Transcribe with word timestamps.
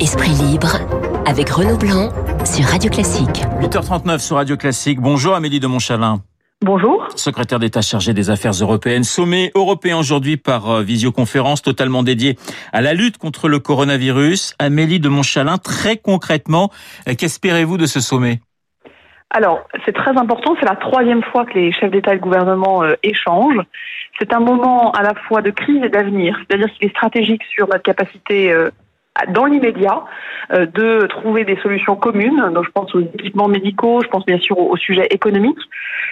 Esprit 0.00 0.32
libre 0.32 0.76
avec 1.24 1.48
Renaud 1.48 1.78
Blanc 1.78 2.10
sur 2.44 2.66
Radio 2.66 2.90
Classique. 2.90 3.42
8h39 3.62 4.18
sur 4.18 4.36
Radio 4.36 4.58
Classique. 4.58 5.00
Bonjour 5.00 5.34
Amélie 5.34 5.60
de 5.60 5.66
Montchalin. 5.66 6.22
Bonjour. 6.60 7.08
Secrétaire 7.16 7.58
d'État 7.58 7.80
chargé 7.80 8.12
des 8.12 8.28
affaires 8.28 8.52
européennes. 8.52 9.02
Sommet 9.02 9.50
européen 9.54 9.96
aujourd'hui 9.96 10.36
par 10.36 10.70
euh, 10.70 10.82
visioconférence 10.82 11.62
totalement 11.62 12.02
dédié 12.02 12.36
à 12.72 12.82
la 12.82 12.92
lutte 12.92 13.16
contre 13.16 13.48
le 13.48 13.60
coronavirus. 13.60 14.54
Amélie 14.58 15.00
de 15.00 15.08
Montchalin, 15.08 15.56
très 15.56 15.96
concrètement, 15.96 16.70
euh, 17.08 17.14
qu'espérez-vous 17.14 17.78
de 17.78 17.86
ce 17.86 18.00
sommet? 18.00 18.40
Alors, 19.34 19.66
c'est 19.84 19.92
très 19.92 20.16
important, 20.16 20.54
c'est 20.60 20.68
la 20.68 20.76
troisième 20.76 21.24
fois 21.24 21.44
que 21.44 21.54
les 21.54 21.72
chefs 21.72 21.90
d'État 21.90 22.12
et 22.12 22.18
de 22.18 22.22
gouvernement 22.22 22.84
euh, 22.84 22.94
échangent. 23.02 23.60
C'est 24.20 24.32
un 24.32 24.38
moment 24.38 24.92
à 24.92 25.02
la 25.02 25.12
fois 25.26 25.42
de 25.42 25.50
crise 25.50 25.82
et 25.82 25.88
d'avenir, 25.88 26.38
c'est-à-dire 26.38 26.72
qu'il 26.72 26.86
est 26.86 26.90
stratégique 26.90 27.42
sur 27.52 27.66
notre 27.66 27.82
capacité 27.82 28.52
euh, 28.52 28.70
dans 29.30 29.46
l'immédiat 29.46 30.04
euh, 30.52 30.66
de 30.66 31.06
trouver 31.08 31.44
des 31.44 31.56
solutions 31.56 31.96
communes. 31.96 32.48
Donc, 32.54 32.64
je 32.64 32.70
pense 32.70 32.94
aux 32.94 33.00
équipements 33.00 33.48
médicaux, 33.48 34.02
je 34.04 34.08
pense 34.08 34.24
bien 34.24 34.38
sûr 34.38 34.56
au, 34.56 34.70
au 34.70 34.76
sujet 34.76 35.08
économique, 35.10 35.58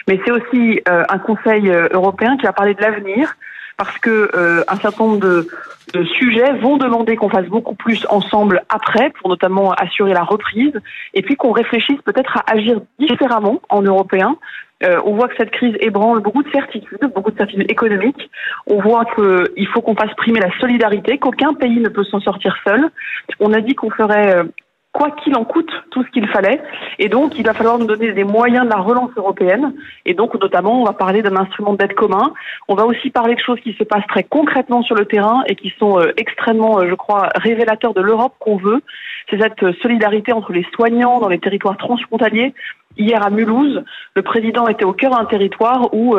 mais 0.09 0.19
c'est 0.25 0.33
aussi 0.33 0.81
euh, 0.89 1.05
un 1.09 1.19
Conseil 1.19 1.71
européen 1.93 2.37
qui 2.37 2.47
va 2.47 2.53
parler 2.53 2.75
de 2.75 2.83
l'avenir 2.83 3.37
parce 3.77 3.99
que 3.99 4.31
euh, 4.35 4.65
un 4.69 4.77
certain 4.77 5.05
nombre 5.05 5.21
de, 5.21 5.49
de 5.95 6.05
sujets 6.05 6.53
vont 6.55 6.77
demander 6.77 7.17
qu'on 7.17 7.29
fasse 7.29 7.47
beaucoup 7.47 7.75
plus 7.75 8.07
ensemble 8.09 8.63
après, 8.69 9.11
pour 9.11 9.29
notamment 9.29 9.73
assurer 9.73 10.15
la 10.15 10.25
reprise, 10.25 10.73
et 11.15 11.23
puis 11.23 11.37
qu'on 11.37 11.53
réfléchisse 11.53 12.01
peut-être 12.03 12.39
à 12.39 12.53
agir 12.53 12.81
différemment 12.99 13.61
en 13.69 13.83
européen. 13.83 14.37
Euh, 14.85 15.01
on 15.05 15.15
voit 15.15 15.29
que 15.29 15.37
cette 15.37 15.51
crise 15.51 15.77
ébranle 15.81 16.21
beaucoup 16.21 16.43
de 16.43 16.51
certitudes, 16.51 16.99
beaucoup 17.15 17.31
de 17.31 17.37
certitudes 17.37 17.71
économiques. 17.71 18.31
On 18.67 18.81
voit 18.81 19.05
qu'il 19.05 19.67
faut 19.69 19.81
qu'on 19.81 19.95
fasse 19.95 20.13
primer 20.17 20.41
la 20.41 20.51
solidarité, 20.59 21.19
qu'aucun 21.19 21.55
pays 21.55 21.79
ne 21.79 21.89
peut 21.89 22.05
s'en 22.05 22.21
sortir 22.21 22.57
seul. 22.67 22.91
On 23.39 23.53
a 23.53 23.61
dit 23.61 23.75
qu'on 23.75 23.91
ferait 23.91 24.37
euh, 24.37 24.45
quoi 24.93 25.11
qu'il 25.11 25.35
en 25.37 25.45
coûte, 25.45 25.71
tout 25.91 26.05
ce 26.05 26.11
qu'il 26.11 26.29
fallait. 26.29 26.61
Et 26.99 27.09
donc, 27.09 27.39
il 27.39 27.45
va 27.45 27.55
falloir 27.55 27.79
nous 27.79 27.87
donner 27.87 28.13
des 28.13 28.25
moyens 28.25 28.65
de 28.65 28.71
la 28.71 28.77
relance 28.77 29.11
européenne. 29.17 29.75
Et 30.05 30.13
donc, 30.13 30.35
notamment, 30.39 30.83
on 30.83 30.85
va 30.85 30.93
parler 30.93 31.23
d'un 31.23 31.37
instrument 31.37 31.73
d'aide 31.73 31.95
commun. 31.95 32.33
On 32.69 32.75
va 32.75 32.85
aussi 32.85 33.11
parler 33.11 33.35
de 33.35 33.41
choses 33.41 33.59
qui 33.61 33.73
se 33.73 33.85
passent 33.85 34.07
très 34.09 34.25
concrètement 34.25 34.83
sur 34.83 34.95
le 34.95 35.07
terrain 35.07 35.43
et 35.49 35.57
qui 35.57 35.73
sont 35.79 35.99
euh, 35.99 36.13
extrêmement, 36.19 36.81
euh, 36.81 36.89
je 36.91 36.95
crois, 36.95 37.31
révélateurs 37.37 37.95
de 37.95 38.03
l'Europe 38.03 38.35
qu'on 38.39 38.57
veut. 38.57 38.83
C'est 39.31 39.41
cette 39.41 39.63
euh, 39.63 39.73
solidarité 39.81 40.33
entre 40.33 40.53
les 40.53 40.67
soignants 40.75 41.21
dans 41.21 41.29
les 41.29 41.39
territoires 41.39 41.79
transfrontaliers. 41.79 42.53
Hier 42.99 43.25
à 43.25 43.31
Mulhouse, 43.31 43.83
le 44.15 44.23
président 44.23 44.69
était 44.69 44.85
au 44.85 44.93
cœur 44.93 45.13
d'un 45.13 45.25
territoire 45.25 45.95
où 45.95 46.15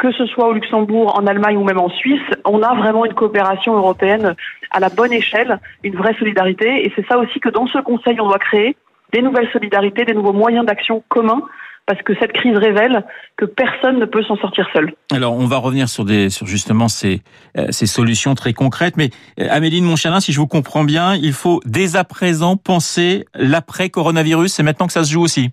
que 0.00 0.10
ce 0.12 0.24
soit 0.26 0.48
au 0.48 0.52
Luxembourg, 0.54 1.14
en 1.18 1.26
Allemagne 1.26 1.58
ou 1.58 1.64
même 1.64 1.78
en 1.78 1.90
Suisse, 1.90 2.22
on 2.46 2.62
a 2.62 2.74
vraiment 2.74 3.04
une 3.04 3.12
coopération 3.12 3.76
européenne 3.76 4.34
à 4.70 4.80
la 4.80 4.88
bonne 4.88 5.12
échelle, 5.12 5.60
une 5.84 5.94
vraie 5.94 6.14
solidarité. 6.18 6.86
Et 6.86 6.92
c'est 6.96 7.06
ça 7.06 7.18
aussi 7.18 7.38
que 7.38 7.50
dans 7.50 7.66
ce 7.66 7.78
Conseil, 7.78 8.18
on 8.18 8.26
doit 8.26 8.38
créer 8.38 8.76
des 9.12 9.20
nouvelles 9.20 9.50
solidarités, 9.52 10.06
des 10.06 10.14
nouveaux 10.14 10.32
moyens 10.32 10.64
d'action 10.64 11.04
communs 11.08 11.42
parce 11.86 12.00
que 12.02 12.14
cette 12.20 12.32
crise 12.32 12.56
révèle 12.56 13.04
que 13.36 13.44
personne 13.44 13.98
ne 13.98 14.04
peut 14.04 14.22
s'en 14.22 14.36
sortir 14.36 14.66
seul. 14.72 14.92
Alors, 15.12 15.34
on 15.34 15.46
va 15.46 15.56
revenir 15.56 15.88
sur 15.88 16.04
des, 16.04 16.30
sur 16.30 16.46
justement 16.46 16.88
ces, 16.88 17.20
euh, 17.58 17.66
ces 17.70 17.86
solutions 17.86 18.34
très 18.34 18.52
concrètes. 18.52 18.96
Mais 18.96 19.10
euh, 19.40 19.48
Amélie 19.50 19.80
de 19.80 19.86
Montchalin, 19.86 20.20
si 20.20 20.32
je 20.32 20.38
vous 20.38 20.46
comprends 20.46 20.84
bien, 20.84 21.16
il 21.16 21.32
faut 21.32 21.60
dès 21.66 21.96
à 21.96 22.04
présent 22.04 22.56
penser 22.56 23.24
l'après 23.34 23.90
coronavirus. 23.90 24.52
C'est 24.52 24.62
maintenant 24.62 24.86
que 24.86 24.92
ça 24.92 25.04
se 25.04 25.12
joue 25.12 25.22
aussi. 25.22 25.50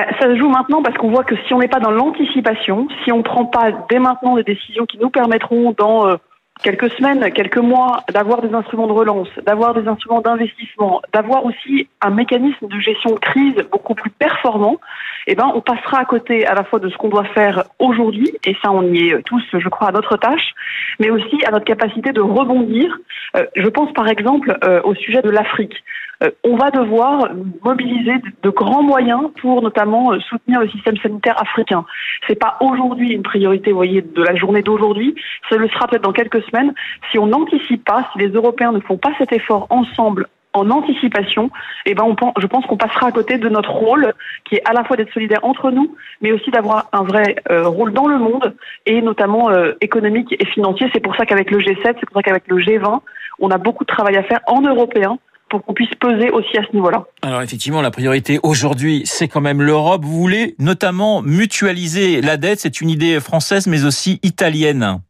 Bah, 0.00 0.06
ça 0.18 0.28
se 0.28 0.36
joue 0.36 0.48
maintenant 0.48 0.82
parce 0.82 0.96
qu'on 0.96 1.10
voit 1.10 1.24
que 1.24 1.34
si 1.46 1.52
on 1.52 1.58
n'est 1.58 1.68
pas 1.68 1.78
dans 1.78 1.90
l'anticipation, 1.90 2.88
si 3.04 3.12
on 3.12 3.18
ne 3.18 3.22
prend 3.22 3.44
pas 3.44 3.70
dès 3.90 3.98
maintenant 3.98 4.34
des 4.36 4.44
décisions 4.44 4.86
qui 4.86 4.96
nous 4.96 5.10
permettront 5.10 5.74
dans 5.76 6.08
euh, 6.08 6.14
quelques 6.62 6.90
semaines, 6.92 7.30
quelques 7.32 7.58
mois, 7.58 8.02
d'avoir 8.10 8.40
des 8.40 8.54
instruments 8.54 8.86
de 8.86 8.92
relance, 8.92 9.28
d'avoir 9.44 9.74
des 9.74 9.86
instruments 9.86 10.22
d'investissement, 10.22 11.02
d'avoir 11.12 11.44
aussi 11.44 11.86
un 12.00 12.08
mécanisme 12.08 12.66
de 12.66 12.80
gestion 12.80 13.10
de 13.14 13.18
crise 13.18 13.56
beaucoup 13.70 13.94
plus 13.94 14.08
performant, 14.08 14.78
eh 15.26 15.34
ben, 15.34 15.52
on 15.54 15.60
passera 15.60 15.98
à 15.98 16.04
côté 16.06 16.46
à 16.46 16.54
la 16.54 16.64
fois 16.64 16.78
de 16.78 16.88
ce 16.88 16.96
qu'on 16.96 17.10
doit 17.10 17.26
faire 17.34 17.64
aujourd'hui, 17.78 18.30
et 18.46 18.56
ça, 18.62 18.70
on 18.72 18.82
y 18.94 19.10
est 19.10 19.22
tous, 19.24 19.44
je 19.52 19.68
crois, 19.68 19.88
à 19.88 19.92
notre 19.92 20.16
tâche, 20.16 20.54
mais 20.98 21.10
aussi 21.10 21.44
à 21.46 21.50
notre 21.50 21.66
capacité 21.66 22.12
de 22.12 22.22
rebondir. 22.22 22.96
Euh, 23.36 23.44
je 23.54 23.68
pense 23.68 23.92
par 23.92 24.08
exemple 24.08 24.56
euh, 24.64 24.80
au 24.82 24.94
sujet 24.94 25.20
de 25.20 25.28
l'Afrique. 25.28 25.74
Euh, 26.22 26.30
on 26.44 26.56
va 26.56 26.70
devoir 26.70 27.30
mobiliser 27.64 28.14
de, 28.42 28.50
grands 28.50 28.82
moyens 28.82 29.30
pour 29.40 29.62
notamment 29.62 30.12
euh, 30.12 30.18
soutenir 30.20 30.60
le 30.60 30.68
système 30.68 30.96
sanitaire 30.98 31.40
africain. 31.40 31.84
C'est 32.26 32.38
pas 32.38 32.58
aujourd'hui 32.60 33.12
une 33.12 33.22
priorité, 33.22 33.70
vous 33.70 33.78
voyez, 33.78 34.02
de 34.02 34.22
la 34.22 34.34
journée 34.34 34.62
d'aujourd'hui. 34.62 35.14
Ça 35.48 35.56
le 35.56 35.68
sera 35.68 35.86
peut-être 35.86 36.02
dans 36.02 36.12
quelques 36.12 36.42
semaines. 36.44 36.74
Si 37.10 37.18
on 37.18 37.26
n'anticipe 37.26 37.84
pas, 37.84 38.08
si 38.12 38.18
les 38.18 38.28
Européens 38.28 38.72
ne 38.72 38.80
font 38.80 38.98
pas 38.98 39.12
cet 39.18 39.32
effort 39.32 39.66
ensemble 39.70 40.28
en 40.52 40.68
anticipation, 40.68 41.48
eh 41.86 41.94
ben 41.94 42.04
je 42.40 42.46
pense 42.48 42.66
qu'on 42.66 42.76
passera 42.76 43.06
à 43.06 43.12
côté 43.12 43.38
de 43.38 43.48
notre 43.48 43.70
rôle, 43.70 44.12
qui 44.44 44.56
est 44.56 44.68
à 44.68 44.72
la 44.72 44.82
fois 44.82 44.96
d'être 44.96 45.12
solidaire 45.12 45.44
entre 45.44 45.70
nous, 45.70 45.94
mais 46.20 46.32
aussi 46.32 46.50
d'avoir 46.50 46.88
un 46.92 47.04
vrai 47.04 47.36
euh, 47.52 47.68
rôle 47.68 47.92
dans 47.92 48.08
le 48.08 48.18
monde 48.18 48.56
et 48.84 49.00
notamment 49.00 49.48
économique 49.80 50.34
et 50.36 50.44
financier. 50.46 50.90
C'est 50.92 51.00
pour 51.00 51.14
ça 51.14 51.24
qu'avec 51.24 51.52
le 51.52 51.58
G7, 51.58 51.80
c'est 51.84 52.06
pour 52.06 52.16
ça 52.16 52.22
qu'avec 52.22 52.48
le 52.48 52.56
G20, 52.56 52.98
on 53.38 53.50
a 53.50 53.58
beaucoup 53.58 53.84
de 53.84 53.88
travail 53.90 54.16
à 54.16 54.24
faire 54.24 54.40
en 54.48 54.60
européen 54.60 55.18
pour 55.50 55.64
qu'on 55.64 55.74
puisse 55.74 55.94
peser 55.96 56.30
aussi 56.30 56.56
à 56.56 56.62
ce 56.64 56.72
niveau-là. 56.72 57.04
Alors 57.22 57.42
effectivement, 57.42 57.82
la 57.82 57.90
priorité 57.90 58.38
aujourd'hui, 58.42 59.02
c'est 59.04 59.28
quand 59.28 59.40
même 59.40 59.60
l'Europe. 59.60 60.02
Vous 60.04 60.18
voulez 60.18 60.54
notamment 60.58 61.20
mutualiser 61.20 62.22
la 62.22 62.36
dette. 62.36 62.60
C'est 62.60 62.80
une 62.80 62.88
idée 62.88 63.20
française, 63.20 63.66
mais 63.66 63.84
aussi 63.84 64.20
italienne. 64.22 65.00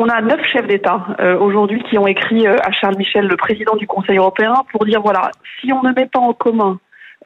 On 0.00 0.08
a 0.08 0.20
neuf 0.20 0.40
chefs 0.52 0.68
d'État 0.68 1.06
euh, 1.18 1.36
aujourd'hui 1.38 1.82
qui 1.90 1.98
ont 1.98 2.06
écrit 2.06 2.46
euh, 2.46 2.56
à 2.62 2.70
Charles 2.70 2.96
Michel, 2.96 3.26
le 3.26 3.36
président 3.36 3.74
du 3.74 3.88
Conseil 3.88 4.18
européen, 4.18 4.54
pour 4.70 4.84
dire 4.84 5.00
voilà, 5.02 5.32
si 5.60 5.72
on 5.72 5.82
ne 5.82 5.92
met 5.92 6.06
pas 6.06 6.20
en 6.20 6.32
commun 6.34 6.78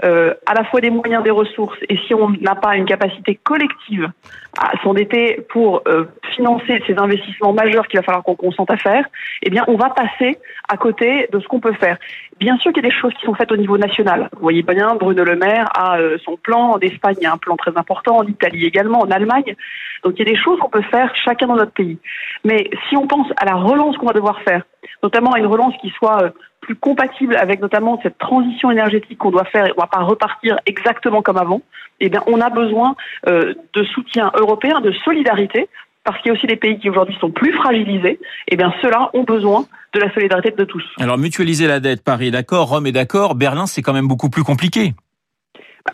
euh, 0.05 0.35
à 0.47 0.55
la 0.55 0.65
fois 0.65 0.81
des 0.81 0.91
moyens, 0.91 1.23
des 1.23 1.31
ressources, 1.31 1.79
et 1.89 1.97
si 2.07 2.15
on 2.15 2.31
n'a 2.31 2.55
pas 2.55 2.77
une 2.77 2.87
capacité 2.87 3.39
collective 3.43 4.11
à 4.59 4.73
s'endetter 4.83 5.41
pour 5.49 5.83
euh, 5.87 6.05
financer 6.35 6.83
ces 6.87 6.97
investissements 6.99 7.53
majeurs 7.53 7.87
qu'il 7.87 7.99
va 7.99 8.03
falloir 8.03 8.25
qu'on 8.25 8.35
consente 8.35 8.71
à 8.71 8.77
faire, 8.77 9.05
eh 9.43 9.51
bien, 9.51 9.65
on 9.69 9.77
va 9.77 9.91
passer 9.91 10.39
à 10.69 10.77
côté 10.77 11.29
de 11.33 11.39
ce 11.41 11.47
qu'on 11.47 11.61
peut 11.61 11.73
faire. 11.75 11.97
Bien 12.39 12.59
sûr 12.59 12.73
qu'il 12.73 12.83
y 12.83 12.87
a 12.87 12.91
des 12.91 12.95
choses 12.95 13.15
qui 13.15 13.25
sont 13.25 13.35
faites 13.35 13.53
au 13.53 13.57
niveau 13.57 13.79
national. 13.79 14.29
Vous 14.33 14.43
voyez 14.43 14.63
bien, 14.63 14.97
Bruno 14.97 15.23
Le 15.23 15.37
Maire 15.37 15.69
a 15.75 15.99
euh, 15.99 16.19
son 16.25 16.37
plan. 16.37 16.73
En 16.73 16.79
Espagne, 16.81 17.15
il 17.21 17.25
y 17.25 17.27
a 17.27 17.33
un 17.33 17.39
plan 17.39 17.57
très 17.57 17.77
important. 17.77 18.17
En 18.17 18.27
Italie 18.27 18.65
également. 18.65 19.01
En 19.01 19.11
Allemagne. 19.11 19.55
Donc, 20.03 20.15
il 20.17 20.27
y 20.27 20.29
a 20.29 20.33
des 20.33 20.37
choses 20.37 20.59
qu'on 20.59 20.69
peut 20.69 20.83
faire 20.91 21.15
chacun 21.15 21.47
dans 21.47 21.57
notre 21.57 21.73
pays. 21.73 21.99
Mais 22.45 22.69
si 22.89 22.97
on 22.97 23.07
pense 23.07 23.29
à 23.37 23.45
la 23.45 23.55
relance 23.55 23.97
qu'on 23.97 24.07
va 24.07 24.13
devoir 24.13 24.41
faire, 24.43 24.65
notamment 25.03 25.33
à 25.33 25.39
une 25.39 25.47
relance 25.47 25.75
qui 25.81 25.91
soit 25.91 26.25
euh, 26.25 26.31
plus 26.63 26.77
compatible 26.77 27.37
avec 27.37 27.61
notamment 27.61 28.01
cette 28.03 28.17
transition 28.19 28.71
énergétique 28.71 29.19
qu'on 29.19 29.31
doit 29.31 29.45
faire, 29.45 29.67
et 29.67 29.73
on 29.77 29.81
va 29.81 29.89
pas 29.89 30.03
repartir 30.03 30.57
exactement 30.65 31.21
comme 31.21 31.37
avant, 31.37 31.61
eh 32.01 32.09
bien, 32.09 32.23
on 32.27 32.41
a 32.41 32.49
besoin 32.49 32.95
euh, 33.29 33.55
de 33.75 33.85
soutien 33.85 34.33
européen, 34.37 34.81
de 34.81 34.93
solidarité, 35.05 35.69
parce 36.05 36.19
qu'il 36.19 36.29
y 36.29 36.31
a 36.31 36.39
aussi 36.39 36.47
des 36.47 36.57
pays 36.57 36.79
qui 36.79 36.89
aujourd'hui 36.89 37.17
sont 37.21 37.31
plus 37.31 37.53
fragilisés, 37.53 38.19
eh 38.49 38.57
bien, 38.57 38.73
ceux-là 38.81 39.11
ont 39.13 39.25
besoin 39.25 39.67
de 39.93 40.01
la 40.01 40.13
solidarité 40.15 40.51
de 40.51 40.65
tous. 40.65 40.85
Alors 41.01 41.19
mutualiser 41.19 41.67
la 41.67 41.81
dette, 41.81 42.03
Paris 42.03 42.29
est 42.29 42.31
d'accord, 42.31 42.69
Rome 42.69 42.87
est 42.87 42.93
d'accord, 42.93 43.35
Berlin 43.35 43.67
c'est 43.67 43.83
quand 43.83 43.93
même 43.93 44.09
beaucoup 44.09 44.31
plus 44.31 44.43
compliqué. 44.43 44.95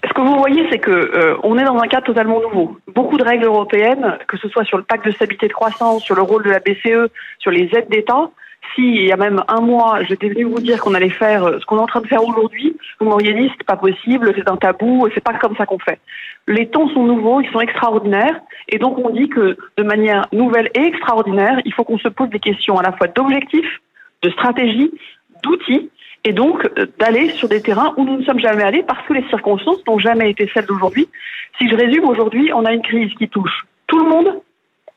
Ce 0.07 0.13
que 0.13 0.21
vous 0.21 0.37
voyez, 0.37 0.67
c'est 0.71 0.79
que 0.79 0.91
euh, 0.91 1.37
on 1.43 1.57
est 1.57 1.65
dans 1.65 1.79
un 1.79 1.87
cadre 1.87 2.07
totalement 2.07 2.41
nouveau. 2.43 2.77
Beaucoup 2.95 3.17
de 3.17 3.25
règles 3.25 3.45
européennes, 3.45 4.19
que 4.29 4.37
ce 4.37 4.49
soit 4.49 4.65
sur 4.65 4.77
le 4.77 4.85
pacte 4.85 5.07
de 5.07 5.11
stabilité 5.13 5.49
de 5.49 5.53
croissance, 5.53 6.03
sur 6.03 6.15
le 6.15 6.23
rôle 6.23 6.45
de 6.45 6.51
la 6.51 6.61
BCE, 6.61 7.11
sur 7.39 7.51
les 7.51 7.71
aides 7.73 7.89
d'État. 7.89 8.31
Si 8.75 8.83
il 8.83 9.07
y 9.07 9.13
a 9.13 9.17
même 9.17 9.43
un 9.49 9.61
mois, 9.61 10.03
j'étais 10.05 10.29
venu 10.29 10.45
vous 10.45 10.61
dire 10.61 10.81
qu'on 10.81 10.95
allait 10.95 11.11
faire 11.11 11.45
euh, 11.45 11.59
ce 11.61 11.67
qu'on 11.67 11.79
est 11.79 11.83
en 11.83 11.87
train 11.87 12.01
de 12.01 12.07
faire 12.07 12.25
aujourd'hui, 12.25 12.77
vous 13.01 13.07
m'auriez 13.07 13.33
dit 13.33 13.51
c'est 13.57 13.67
pas 13.67 13.77
possible, 13.77 14.33
c'est 14.37 14.49
un 14.49 14.57
tabou, 14.57 15.09
c'est 15.15 15.23
pas 15.23 15.35
comme 15.35 15.57
ça 15.57 15.67
qu'on 15.67 15.79
fait. 15.79 15.99
Les 16.47 16.69
temps 16.69 16.89
sont 16.91 17.05
nouveaux, 17.05 17.41
ils 17.41 17.51
sont 17.51 17.61
extraordinaires, 17.61 18.41
et 18.69 18.79
donc 18.79 18.99
on 18.99 19.11
dit 19.11 19.29
que 19.29 19.57
de 19.77 19.83
manière 19.83 20.27
nouvelle 20.33 20.71
et 20.75 20.81
extraordinaire, 20.81 21.61
il 21.65 21.73
faut 21.73 21.85
qu'on 21.85 21.99
se 21.99 22.09
pose 22.09 22.31
des 22.31 22.41
questions 22.41 22.79
à 22.79 22.83
la 22.83 22.93
fois 22.93 23.07
d'objectifs, 23.09 23.81
de 24.23 24.31
stratégie, 24.31 24.91
d'outils, 25.43 25.91
et 26.25 26.33
donc 26.33 26.69
euh, 26.79 26.87
d'aller 26.99 27.31
sur 27.31 27.49
des 27.49 27.63
terrains 27.63 27.95
où 27.97 28.05
nous 28.05 28.19
ne 28.19 28.25
sommes 28.25 28.41
jamais 28.41 28.63
allés 28.63 28.83
parce 28.83 29.05
que 29.07 29.15
les 29.15 29.27
circonstances 29.29 29.85
n'ont 29.87 29.99
jamais 29.99 30.31
été 30.31 30.51
celles 30.53 30.67
d'aujourd'hui. 30.67 31.09
Si 31.59 31.69
je 31.69 31.75
résume, 31.75 32.05
aujourd'hui, 32.05 32.53
on 32.53 32.65
a 32.65 32.73
une 32.73 32.83
crise 32.83 33.13
qui 33.15 33.29
touche 33.29 33.67
tout 33.87 33.99
le 33.99 34.09
monde. 34.09 34.41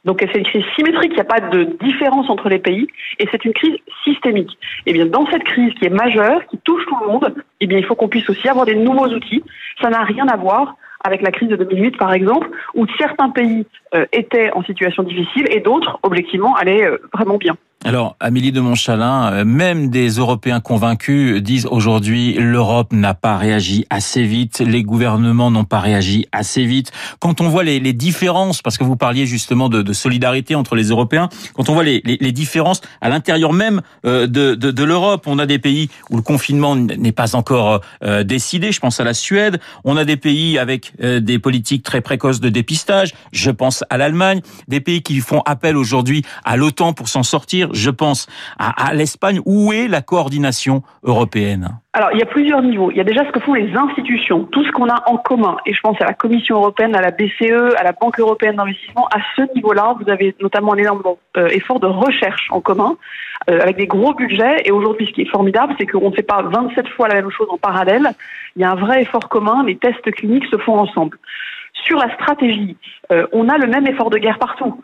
Donc 0.03 0.19
c'est 0.21 0.39
une 0.39 0.45
crise 0.45 0.65
symétrique, 0.75 1.11
il 1.11 1.15
n'y 1.15 1.21
a 1.21 1.25
pas 1.25 1.39
de 1.39 1.63
différence 1.83 2.29
entre 2.29 2.49
les 2.49 2.57
pays, 2.57 2.87
et 3.19 3.27
c'est 3.31 3.45
une 3.45 3.53
crise 3.53 3.75
systémique. 4.03 4.57
Et 4.85 4.93
bien 4.93 5.05
dans 5.05 5.27
cette 5.27 5.43
crise 5.43 5.73
qui 5.75 5.85
est 5.85 5.89
majeure, 5.89 6.45
qui 6.47 6.57
touche 6.59 6.85
tout 6.87 6.97
le 7.01 7.07
monde, 7.07 7.35
eh 7.59 7.67
bien 7.67 7.77
il 7.77 7.85
faut 7.85 7.95
qu'on 7.95 8.09
puisse 8.09 8.29
aussi 8.29 8.47
avoir 8.49 8.65
des 8.65 8.75
nouveaux 8.75 9.07
outils. 9.07 9.43
Ça 9.81 9.89
n'a 9.89 10.03
rien 10.03 10.27
à 10.27 10.37
voir 10.37 10.75
avec 11.03 11.21
la 11.21 11.31
crise 11.31 11.49
de 11.49 11.55
2008 11.55 11.97
par 11.97 12.13
exemple, 12.13 12.49
où 12.73 12.85
certains 12.97 13.29
pays 13.29 13.65
euh, 13.93 14.05
étaient 14.11 14.51
en 14.53 14.63
situation 14.63 15.03
difficile 15.03 15.47
et 15.51 15.59
d'autres, 15.59 15.99
objectivement, 16.03 16.55
allaient 16.55 16.85
euh, 16.85 16.97
vraiment 17.13 17.37
bien. 17.37 17.55
Alors, 17.83 18.15
Amélie 18.19 18.51
de 18.51 18.61
Montchalin, 18.61 19.33
euh, 19.33 19.43
même 19.43 19.89
des 19.89 20.09
Européens 20.09 20.59
convaincus 20.59 21.41
disent 21.41 21.65
aujourd'hui 21.65 22.35
l'Europe 22.35 22.93
n'a 22.93 23.15
pas 23.15 23.37
réagi 23.37 23.87
assez 23.89 24.23
vite, 24.23 24.59
les 24.59 24.83
gouvernements 24.83 25.49
n'ont 25.49 25.63
pas 25.63 25.79
réagi 25.79 26.27
assez 26.31 26.63
vite. 26.63 26.91
Quand 27.19 27.41
on 27.41 27.49
voit 27.49 27.63
les, 27.63 27.79
les 27.79 27.93
différences, 27.93 28.61
parce 28.61 28.77
que 28.77 28.83
vous 28.83 28.97
parliez 28.97 29.25
justement 29.25 29.67
de, 29.67 29.81
de, 29.81 29.93
solidarité 29.93 30.53
entre 30.53 30.75
les 30.75 30.89
Européens, 30.89 31.27
quand 31.55 31.69
on 31.69 31.73
voit 31.73 31.83
les, 31.83 32.03
les, 32.05 32.17
les 32.21 32.31
différences 32.31 32.81
à 33.01 33.09
l'intérieur 33.09 33.51
même 33.51 33.81
euh, 34.05 34.27
de, 34.27 34.53
de, 34.53 34.69
de 34.69 34.83
l'Europe, 34.83 35.23
on 35.25 35.39
a 35.39 35.47
des 35.47 35.57
pays 35.57 35.89
où 36.11 36.17
le 36.17 36.21
confinement 36.21 36.75
n'est 36.75 37.11
pas 37.11 37.35
encore 37.35 37.81
euh, 38.03 38.23
décidé, 38.23 38.71
je 38.71 38.79
pense 38.79 38.99
à 38.99 39.03
la 39.03 39.15
Suède, 39.15 39.59
on 39.85 39.97
a 39.97 40.05
des 40.05 40.17
pays 40.17 40.59
avec 40.59 40.93
des 41.01 41.39
politiques 41.39 41.81
très 41.81 42.01
précoces 42.01 42.41
de 42.41 42.49
dépistage, 42.49 43.13
je 43.31 43.49
pense 43.49 43.83
à 43.89 43.97
l'Allemagne, 43.97 44.41
des 44.67 44.81
pays 44.81 45.01
qui 45.01 45.19
font 45.19 45.41
appel 45.47 45.75
aujourd'hui 45.75 46.23
à 46.43 46.57
l'OTAN 46.57 46.93
pour 46.93 47.09
s'en 47.09 47.23
sortir 47.23 47.70
je 47.73 47.89
pense 47.89 48.27
à, 48.57 48.93
l'Espagne. 48.93 49.39
Où 49.45 49.73
est 49.73 49.87
la 49.87 50.01
coordination 50.01 50.83
européenne 51.03 51.69
alors, 51.93 52.11
il 52.13 52.19
y 52.19 52.21
a 52.21 52.25
plusieurs 52.25 52.61
niveaux. 52.61 52.89
Il 52.89 52.95
y 52.95 53.01
a 53.01 53.03
déjà 53.03 53.25
ce 53.25 53.31
que 53.31 53.41
font 53.41 53.53
les 53.53 53.75
institutions, 53.75 54.45
tout 54.45 54.63
ce 54.63 54.71
qu'on 54.71 54.87
a 54.87 55.03
en 55.07 55.17
commun. 55.17 55.57
Et 55.65 55.73
je 55.73 55.81
pense 55.81 55.99
à 55.99 56.05
la 56.05 56.13
Commission 56.13 56.55
européenne, 56.55 56.95
à 56.95 57.01
la 57.01 57.11
BCE, 57.11 57.75
à 57.77 57.83
la 57.83 57.91
Banque 57.91 58.17
européenne 58.17 58.55
d'investissement. 58.55 59.07
À 59.07 59.19
ce 59.35 59.41
niveau-là, 59.55 59.97
vous 59.99 60.09
avez 60.09 60.33
notamment 60.39 60.71
un 60.71 60.77
énorme 60.77 61.01
euh, 61.35 61.47
effort 61.49 61.81
de 61.81 61.87
recherche 61.87 62.47
en 62.51 62.61
commun, 62.61 62.95
euh, 63.49 63.59
avec 63.59 63.75
des 63.75 63.87
gros 63.87 64.13
budgets. 64.13 64.61
Et 64.63 64.71
aujourd'hui, 64.71 65.05
ce 65.07 65.11
qui 65.11 65.23
est 65.23 65.29
formidable, 65.29 65.75
c'est 65.77 65.85
qu'on 65.85 66.11
ne 66.11 66.15
fait 66.15 66.23
pas 66.23 66.41
27 66.41 66.87
fois 66.87 67.09
la 67.09 67.15
même 67.15 67.29
chose 67.29 67.47
en 67.49 67.57
parallèle. 67.57 68.11
Il 68.55 68.61
y 68.61 68.65
a 68.65 68.71
un 68.71 68.75
vrai 68.75 69.01
effort 69.01 69.27
commun. 69.27 69.65
Les 69.65 69.75
tests 69.75 70.09
cliniques 70.11 70.45
se 70.45 70.57
font 70.59 70.77
ensemble. 70.77 71.17
Sur 71.73 71.97
la 71.97 72.13
stratégie, 72.13 72.77
euh, 73.11 73.27
on 73.33 73.49
a 73.49 73.57
le 73.57 73.67
même 73.67 73.85
effort 73.87 74.09
de 74.09 74.17
guerre 74.17 74.39
partout 74.39 74.81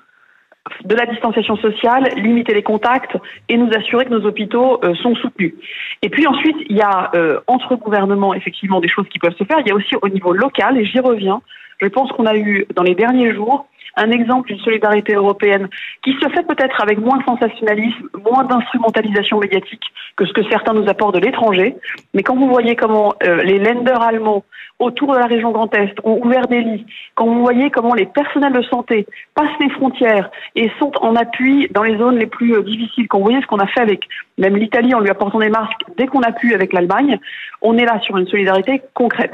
de 0.83 0.95
la 0.95 1.05
distanciation 1.05 1.55
sociale, 1.57 2.09
limiter 2.15 2.53
les 2.53 2.63
contacts 2.63 3.17
et 3.49 3.57
nous 3.57 3.69
assurer 3.75 4.05
que 4.05 4.11
nos 4.11 4.25
hôpitaux 4.25 4.79
euh, 4.83 4.93
sont 4.95 5.15
soutenus. 5.15 5.53
Et 6.01 6.09
puis 6.09 6.27
ensuite, 6.27 6.57
il 6.69 6.75
y 6.75 6.81
a 6.81 7.11
euh, 7.15 7.39
entre 7.47 7.75
gouvernements 7.75 8.33
effectivement 8.33 8.79
des 8.79 8.87
choses 8.87 9.07
qui 9.09 9.19
peuvent 9.19 9.35
se 9.37 9.43
faire. 9.43 9.59
Il 9.59 9.67
y 9.67 9.71
a 9.71 9.75
aussi 9.75 9.95
au 10.01 10.09
niveau 10.09 10.33
local, 10.33 10.77
et 10.77 10.85
j'y 10.85 10.99
reviens. 10.99 11.41
Je 11.81 11.87
pense 11.87 12.11
qu'on 12.11 12.25
a 12.25 12.35
eu 12.35 12.65
dans 12.75 12.83
les 12.83 12.95
derniers 12.95 13.33
jours 13.33 13.67
un 13.97 14.11
exemple 14.11 14.47
d'une 14.47 14.59
solidarité 14.59 15.13
européenne 15.13 15.67
qui 16.03 16.13
se 16.13 16.29
fait 16.29 16.45
peut-être 16.47 16.81
avec 16.81 16.99
moins 16.99 17.17
de 17.17 17.23
sensationnalisme, 17.23 18.07
moins 18.31 18.43
d'instrumentalisation 18.45 19.39
médiatique 19.39 19.83
que 20.15 20.25
ce 20.25 20.33
que 20.33 20.43
certains 20.49 20.73
nous 20.73 20.87
apportent 20.87 21.15
de 21.15 21.19
l'étranger. 21.19 21.75
Mais 22.13 22.23
quand 22.23 22.35
vous 22.35 22.47
voyez 22.47 22.75
comment 22.75 23.13
euh, 23.23 23.43
les 23.43 23.59
lenders 23.59 24.01
allemands 24.01 24.43
autour 24.79 25.13
de 25.13 25.19
la 25.19 25.25
région 25.25 25.51
Grand 25.51 25.73
Est 25.73 25.95
ont 26.03 26.23
ouvert 26.23 26.47
des 26.47 26.61
lits, 26.61 26.85
quand 27.15 27.25
vous 27.25 27.41
voyez 27.41 27.71
comment 27.71 27.95
les 27.95 28.05
personnels 28.05 28.53
de 28.53 28.61
santé 28.61 29.07
passent 29.33 29.59
les 29.59 29.69
frontières 29.71 30.29
et 30.55 30.71
sont 30.79 30.91
en 31.01 31.15
appui 31.15 31.67
dans 31.71 31.83
les 31.83 31.97
zones 31.97 32.17
les 32.17 32.27
plus 32.27 32.53
euh, 32.53 32.61
difficiles, 32.61 33.07
quand 33.07 33.17
vous 33.17 33.25
voyez 33.25 33.41
ce 33.41 33.47
qu'on 33.47 33.59
a 33.59 33.67
fait 33.67 33.81
avec 33.81 34.07
même 34.37 34.55
l'Italie 34.55 34.93
en 34.93 34.99
lui 34.99 35.09
apportant 35.09 35.39
des 35.39 35.49
masques 35.49 35.81
dès 35.97 36.05
qu'on 36.05 36.21
a 36.21 36.31
pu 36.31 36.53
avec 36.53 36.73
l'Allemagne, 36.73 37.19
on 37.61 37.77
est 37.77 37.85
là 37.85 37.99
sur 38.01 38.17
une 38.17 38.27
solidarité 38.27 38.81
concrète. 38.93 39.33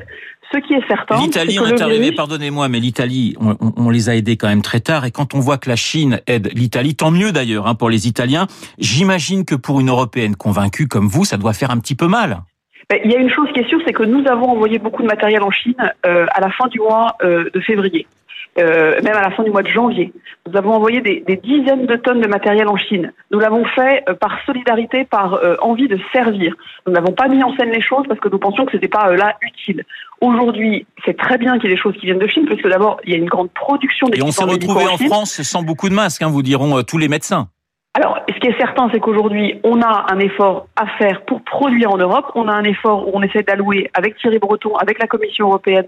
Ce 0.51 0.57
qui 0.59 0.73
est 0.73 0.87
certain. 0.87 1.19
L'Italie, 1.19 1.59
on 1.59 1.65
est 1.65 1.81
arrivé, 1.81 2.11
pardonnez-moi, 2.11 2.69
mais 2.69 2.79
l'Italie, 2.79 3.35
on, 3.39 3.55
on, 3.59 3.89
les 3.89 4.09
a 4.09 4.15
aidés 4.15 4.37
quand 4.37 4.47
même 4.47 4.61
très 4.61 4.81
tard. 4.81 5.05
Et 5.05 5.11
quand 5.11 5.33
on 5.33 5.39
voit 5.39 5.57
que 5.57 5.69
la 5.69 5.75
Chine 5.75 6.19
aide 6.27 6.51
l'Italie, 6.53 6.95
tant 6.95 7.11
mieux 7.11 7.31
d'ailleurs 7.31 7.67
hein, 7.67 7.75
pour 7.75 7.89
les 7.89 8.07
Italiens. 8.07 8.47
J'imagine 8.77 9.45
que 9.45 9.55
pour 9.55 9.79
une 9.79 9.89
Européenne 9.89 10.35
convaincue 10.35 10.87
comme 10.87 11.07
vous, 11.07 11.25
ça 11.25 11.37
doit 11.37 11.53
faire 11.53 11.71
un 11.71 11.79
petit 11.79 11.95
peu 11.95 12.07
mal. 12.07 12.43
Ben, 12.89 12.99
il 13.03 13.11
y 13.11 13.15
a 13.15 13.19
une 13.19 13.29
chose 13.29 13.47
qui 13.53 13.61
est 13.61 13.67
sûre, 13.67 13.79
c'est 13.85 13.93
que 13.93 14.03
nous 14.03 14.27
avons 14.27 14.49
envoyé 14.49 14.77
beaucoup 14.77 15.01
de 15.01 15.07
matériel 15.07 15.41
en 15.41 15.51
Chine 15.51 15.75
euh, 16.05 16.25
à 16.33 16.41
la 16.41 16.51
fin 16.51 16.67
du 16.67 16.79
mois 16.79 17.15
euh, 17.23 17.49
de 17.53 17.59
février. 17.61 18.05
Euh, 18.59 19.01
même 19.01 19.15
à 19.15 19.21
la 19.21 19.31
fin 19.31 19.41
du 19.41 19.49
mois 19.49 19.63
de 19.63 19.67
janvier. 19.67 20.13
Nous 20.47 20.55
avons 20.55 20.73
envoyé 20.73 21.01
des, 21.01 21.23
des 21.25 21.37
dizaines 21.37 21.87
de 21.87 21.95
tonnes 21.95 22.21
de 22.21 22.27
matériel 22.27 22.67
en 22.67 22.77
Chine. 22.77 23.11
Nous 23.31 23.39
l'avons 23.39 23.65
fait 23.65 24.03
euh, 24.07 24.13
par 24.13 24.37
solidarité, 24.45 25.05
par 25.05 25.33
euh, 25.33 25.55
envie 25.59 25.87
de 25.87 25.97
servir. 26.11 26.53
Nous 26.85 26.93
n'avons 26.93 27.13
pas 27.13 27.27
mis 27.27 27.41
en 27.41 27.55
scène 27.55 27.71
les 27.71 27.81
choses 27.81 28.05
parce 28.07 28.19
que 28.19 28.29
nous 28.29 28.37
pensions 28.37 28.65
que 28.65 28.73
ce 28.73 28.77
n'était 28.77 28.89
pas 28.89 29.11
là 29.15 29.37
utile. 29.41 29.83
Aujourd'hui, 30.21 30.85
c'est 31.03 31.17
très 31.17 31.39
bien 31.39 31.57
qu'il 31.57 31.67
y 31.67 31.73
ait 31.73 31.75
des 31.75 31.81
choses 31.81 31.95
qui 31.95 32.05
viennent 32.05 32.19
de 32.19 32.27
Chine, 32.27 32.45
parce 32.47 32.61
que 32.61 32.67
d'abord, 32.67 33.01
il 33.05 33.11
y 33.11 33.15
a 33.15 33.17
une 33.17 33.25
grande 33.25 33.49
production 33.49 34.07
Et 34.13 34.21
on 34.21 34.29
s'est 34.29 34.43
retrouvé 34.43 34.85
en, 34.87 34.97
France 34.97 35.41
sans 35.41 35.63
beaucoup 35.63 35.89
de 35.89 35.95
masques, 35.95 36.21
hein, 36.21 36.29
vous 36.29 36.43
diront 36.43 36.83
tous 36.83 36.99
les 36.99 37.07
médecins. 37.07 37.47
Alors, 37.95 38.17
ce 38.27 38.39
qui 38.39 38.47
est 38.47 38.57
certain, 38.57 38.89
c'est 38.91 38.99
qu'aujourd'hui, 38.99 39.59
on 39.63 39.79
a 39.83 40.07
un 40.11 40.17
effort 40.17 40.65
à 40.75 40.87
faire 40.97 41.21
pour 41.25 41.43
produire 41.43 41.91
en 41.91 41.97
Europe. 41.97 42.31
On 42.33 42.47
a 42.47 42.51
un 42.51 42.63
effort 42.63 43.07
où 43.07 43.11
on 43.13 43.21
essaie 43.21 43.43
d'allouer, 43.43 43.91
avec 43.93 44.17
Thierry 44.17 44.39
Breton, 44.39 44.75
avec 44.77 44.97
la 44.97 45.05
Commission 45.05 45.45
européenne, 45.49 45.85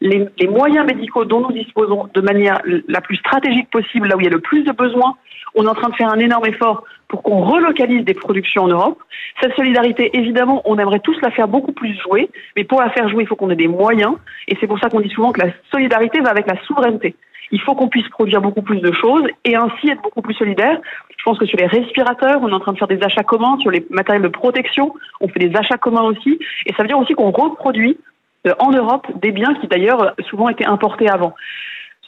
les, 0.00 0.28
moyens 0.48 0.86
médicaux 0.86 1.24
dont 1.24 1.40
nous 1.40 1.50
disposons 1.50 2.08
de 2.14 2.20
manière 2.20 2.60
la 2.86 3.00
plus 3.00 3.16
stratégique 3.16 3.68
possible, 3.70 4.06
là 4.06 4.16
où 4.16 4.20
il 4.20 4.24
y 4.24 4.28
a 4.28 4.30
le 4.30 4.40
plus 4.40 4.62
de 4.62 4.70
besoins. 4.70 5.16
On 5.56 5.64
est 5.64 5.68
en 5.68 5.74
train 5.74 5.88
de 5.88 5.96
faire 5.96 6.12
un 6.12 6.20
énorme 6.20 6.46
effort 6.46 6.84
pour 7.08 7.24
qu'on 7.24 7.40
relocalise 7.40 8.04
des 8.04 8.14
productions 8.14 8.62
en 8.62 8.68
Europe. 8.68 9.02
Cette 9.42 9.56
solidarité, 9.56 10.16
évidemment, 10.16 10.62
on 10.64 10.78
aimerait 10.78 11.00
tous 11.00 11.20
la 11.22 11.32
faire 11.32 11.48
beaucoup 11.48 11.72
plus 11.72 11.98
jouer, 12.02 12.30
mais 12.56 12.62
pour 12.62 12.80
la 12.80 12.90
faire 12.90 13.08
jouer, 13.08 13.24
il 13.24 13.26
faut 13.26 13.34
qu'on 13.34 13.50
ait 13.50 13.56
des 13.56 13.66
moyens. 13.66 14.14
Et 14.46 14.56
c'est 14.60 14.68
pour 14.68 14.78
ça 14.78 14.90
qu'on 14.90 15.00
dit 15.00 15.10
souvent 15.10 15.32
que 15.32 15.40
la 15.40 15.52
solidarité 15.72 16.20
va 16.20 16.30
avec 16.30 16.46
la 16.46 16.62
souveraineté. 16.66 17.16
Il 17.50 17.60
faut 17.60 17.74
qu'on 17.74 17.88
puisse 17.88 18.08
produire 18.08 18.40
beaucoup 18.40 18.62
plus 18.62 18.80
de 18.80 18.92
choses 18.92 19.24
et 19.44 19.56
ainsi 19.56 19.88
être 19.88 20.02
beaucoup 20.02 20.22
plus 20.22 20.34
solidaire. 20.34 20.78
Je 21.16 21.24
pense 21.24 21.38
que 21.38 21.46
sur 21.46 21.58
les 21.58 21.66
respirateurs, 21.66 22.40
on 22.42 22.48
est 22.48 22.52
en 22.52 22.60
train 22.60 22.72
de 22.72 22.78
faire 22.78 22.88
des 22.88 23.02
achats 23.02 23.22
communs, 23.22 23.58
sur 23.60 23.70
les 23.70 23.86
matériels 23.90 24.22
de 24.22 24.28
protection, 24.28 24.94
on 25.20 25.28
fait 25.28 25.40
des 25.40 25.56
achats 25.56 25.78
communs 25.78 26.02
aussi. 26.02 26.38
Et 26.66 26.72
ça 26.74 26.82
veut 26.82 26.88
dire 26.88 26.98
aussi 26.98 27.14
qu'on 27.14 27.30
reproduit 27.30 27.98
euh, 28.46 28.54
en 28.58 28.70
Europe 28.70 29.06
des 29.20 29.32
biens 29.32 29.54
qui 29.60 29.66
d'ailleurs 29.66 30.14
souvent 30.28 30.48
étaient 30.48 30.66
importés 30.66 31.08
avant. 31.08 31.34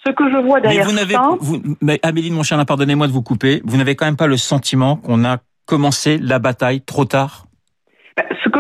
Ce 0.06 0.12
que 0.12 0.30
je 0.30 0.36
vois 0.36 0.60
derrière 0.60 0.86
mais 0.86 0.90
vous 0.90 0.96
n'avez, 0.96 1.16
vous, 1.40 1.60
mais 1.82 2.00
Amélie 2.02 2.30
Monchalin, 2.30 2.64
pardonnez-moi 2.64 3.06
de 3.06 3.12
vous 3.12 3.22
couper, 3.22 3.60
vous 3.64 3.76
n'avez 3.76 3.96
quand 3.96 4.06
même 4.06 4.16
pas 4.16 4.26
le 4.26 4.38
sentiment 4.38 4.96
qu'on 4.96 5.24
a 5.24 5.38
commencé 5.66 6.18
la 6.18 6.38
bataille 6.38 6.80
trop 6.80 7.04
tard? 7.04 7.44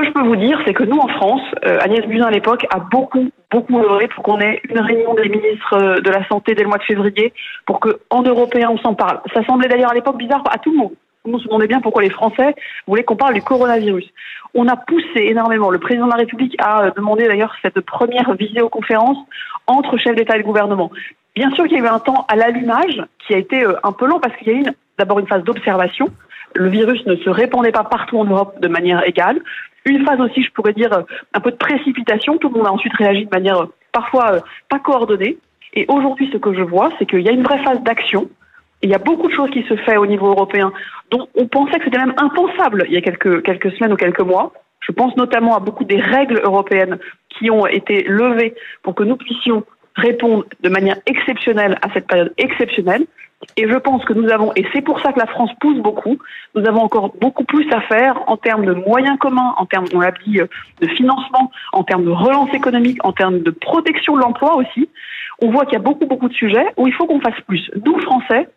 Que 0.00 0.06
je 0.06 0.12
peux 0.12 0.22
vous 0.22 0.36
dire, 0.36 0.60
c'est 0.66 0.74
que 0.74 0.84
nous, 0.84 0.98
en 0.98 1.08
France, 1.08 1.42
euh, 1.64 1.78
Agnès 1.80 2.04
Buzyn, 2.06 2.26
à 2.26 2.30
l'époque, 2.30 2.66
a 2.70 2.78
beaucoup, 2.78 3.30
beaucoup 3.50 3.78
œuvré 3.78 4.08
pour 4.08 4.24
qu'on 4.24 4.40
ait 4.40 4.60
une 4.68 4.80
réunion 4.80 5.14
des 5.14 5.28
ministres 5.28 5.74
euh, 5.74 6.00
de 6.00 6.10
la 6.10 6.26
Santé 6.28 6.54
dès 6.54 6.62
le 6.62 6.68
mois 6.68 6.78
de 6.78 6.84
février, 6.84 7.32
pour 7.66 7.80
qu'en 7.80 8.22
européen, 8.22 8.70
on 8.70 8.78
s'en 8.78 8.94
parle. 8.94 9.20
Ça 9.34 9.44
semblait 9.44 9.68
d'ailleurs 9.68 9.90
à 9.90 9.94
l'époque 9.94 10.16
bizarre 10.16 10.42
à 10.50 10.58
tout 10.58 10.72
le 10.72 10.78
monde. 10.78 10.90
Tout 10.90 11.26
le 11.26 11.32
monde 11.32 11.40
se 11.42 11.46
demandait 11.46 11.66
bien 11.66 11.80
pourquoi 11.80 12.02
les 12.02 12.10
Français 12.10 12.54
voulaient 12.86 13.04
qu'on 13.04 13.16
parle 13.16 13.34
du 13.34 13.42
coronavirus. 13.42 14.08
On 14.54 14.66
a 14.68 14.76
poussé 14.76 15.16
énormément. 15.16 15.70
Le 15.70 15.78
président 15.78 16.06
de 16.06 16.12
la 16.12 16.16
République 16.16 16.56
a 16.58 16.84
euh, 16.84 16.90
demandé 16.96 17.28
d'ailleurs 17.28 17.54
cette 17.62 17.80
première 17.80 18.34
visioconférence 18.34 19.18
entre 19.66 19.98
chefs 19.98 20.16
d'État 20.16 20.36
et 20.36 20.40
de 20.40 20.44
gouvernement. 20.44 20.90
Bien 21.36 21.50
sûr 21.52 21.64
qu'il 21.64 21.78
y 21.78 21.80
a 21.80 21.84
eu 21.84 21.88
un 21.88 22.00
temps 22.00 22.24
à 22.28 22.36
l'allumage 22.36 23.02
qui 23.18 23.34
a 23.34 23.38
été 23.38 23.64
un 23.84 23.92
peu 23.92 24.06
long 24.06 24.18
parce 24.18 24.34
qu'il 24.36 24.48
y 24.48 24.50
a 24.50 24.58
eu 24.58 24.64
d'abord 24.98 25.20
une 25.20 25.28
phase 25.28 25.44
d'observation 25.44 26.08
le 26.54 26.68
virus 26.68 27.04
ne 27.06 27.16
se 27.16 27.30
répandait 27.30 27.72
pas 27.72 27.84
partout 27.84 28.18
en 28.18 28.24
Europe 28.24 28.60
de 28.60 28.68
manière 28.68 29.06
égale. 29.06 29.40
Une 29.84 30.04
phase 30.04 30.20
aussi, 30.20 30.42
je 30.42 30.50
pourrais 30.50 30.72
dire, 30.72 30.90
un 31.32 31.40
peu 31.40 31.50
de 31.50 31.56
précipitation. 31.56 32.36
Tout 32.38 32.48
le 32.48 32.58
monde 32.58 32.66
a 32.66 32.72
ensuite 32.72 32.94
réagi 32.94 33.24
de 33.24 33.30
manière 33.30 33.66
parfois 33.92 34.34
euh, 34.34 34.40
pas 34.68 34.78
coordonnée. 34.78 35.38
Et 35.74 35.86
aujourd'hui, 35.88 36.28
ce 36.32 36.38
que 36.38 36.52
je 36.54 36.62
vois, 36.62 36.90
c'est 36.98 37.06
qu'il 37.06 37.20
y 37.20 37.28
a 37.28 37.32
une 37.32 37.42
vraie 37.42 37.62
phase 37.62 37.80
d'action. 37.82 38.28
Il 38.82 38.90
y 38.90 38.94
a 38.94 38.98
beaucoup 38.98 39.28
de 39.28 39.32
choses 39.32 39.50
qui 39.50 39.62
se 39.64 39.76
font 39.76 39.98
au 39.98 40.06
niveau 40.06 40.28
européen 40.28 40.72
dont 41.10 41.28
on 41.34 41.46
pensait 41.46 41.78
que 41.78 41.84
c'était 41.84 41.98
même 41.98 42.14
impensable 42.16 42.84
il 42.88 42.94
y 42.94 42.96
a 42.96 43.02
quelques, 43.02 43.42
quelques 43.42 43.72
semaines 43.72 43.92
ou 43.92 43.96
quelques 43.96 44.20
mois. 44.20 44.52
Je 44.80 44.92
pense 44.92 45.14
notamment 45.16 45.56
à 45.56 45.60
beaucoup 45.60 45.84
des 45.84 46.00
règles 46.00 46.40
européennes 46.42 46.98
qui 47.28 47.50
ont 47.50 47.66
été 47.66 48.02
levées 48.04 48.54
pour 48.82 48.94
que 48.94 49.02
nous 49.02 49.16
puissions 49.16 49.64
répondre 49.96 50.44
de 50.62 50.68
manière 50.68 50.96
exceptionnelle 51.06 51.78
à 51.82 51.92
cette 51.92 52.06
période 52.06 52.32
exceptionnelle. 52.38 53.06
Et 53.56 53.68
je 53.68 53.76
pense 53.76 54.04
que 54.04 54.12
nous 54.12 54.30
avons, 54.30 54.52
et 54.54 54.66
c'est 54.72 54.82
pour 54.82 55.00
ça 55.00 55.12
que 55.12 55.18
la 55.18 55.26
France 55.26 55.50
pousse 55.60 55.78
beaucoup, 55.78 56.18
nous 56.54 56.66
avons 56.66 56.82
encore 56.82 57.14
beaucoup 57.20 57.44
plus 57.44 57.70
à 57.72 57.80
faire 57.82 58.20
en 58.26 58.36
termes 58.36 58.66
de 58.66 58.74
moyens 58.74 59.18
communs, 59.18 59.54
en 59.56 59.64
termes, 59.64 59.86
on 59.94 60.00
l'a 60.00 60.12
dit, 60.12 60.40
euh, 60.40 60.46
de 60.80 60.88
financement, 60.88 61.50
en 61.72 61.82
termes 61.82 62.04
de 62.04 62.10
relance 62.10 62.52
économique, 62.52 62.98
en 63.04 63.12
termes 63.12 63.40
de 63.40 63.50
protection 63.50 64.16
de 64.16 64.20
l'emploi 64.20 64.56
aussi. 64.56 64.90
On 65.40 65.50
voit 65.50 65.64
qu'il 65.64 65.72
y 65.72 65.76
a 65.76 65.82
beaucoup, 65.82 66.06
beaucoup 66.06 66.28
de 66.28 66.34
sujets 66.34 66.66
où 66.76 66.86
il 66.86 66.92
faut 66.92 67.06
qu'on 67.06 67.20
fasse 67.20 67.40
plus. 67.46 67.70
Nous, 67.84 67.98
Français, 68.00 68.48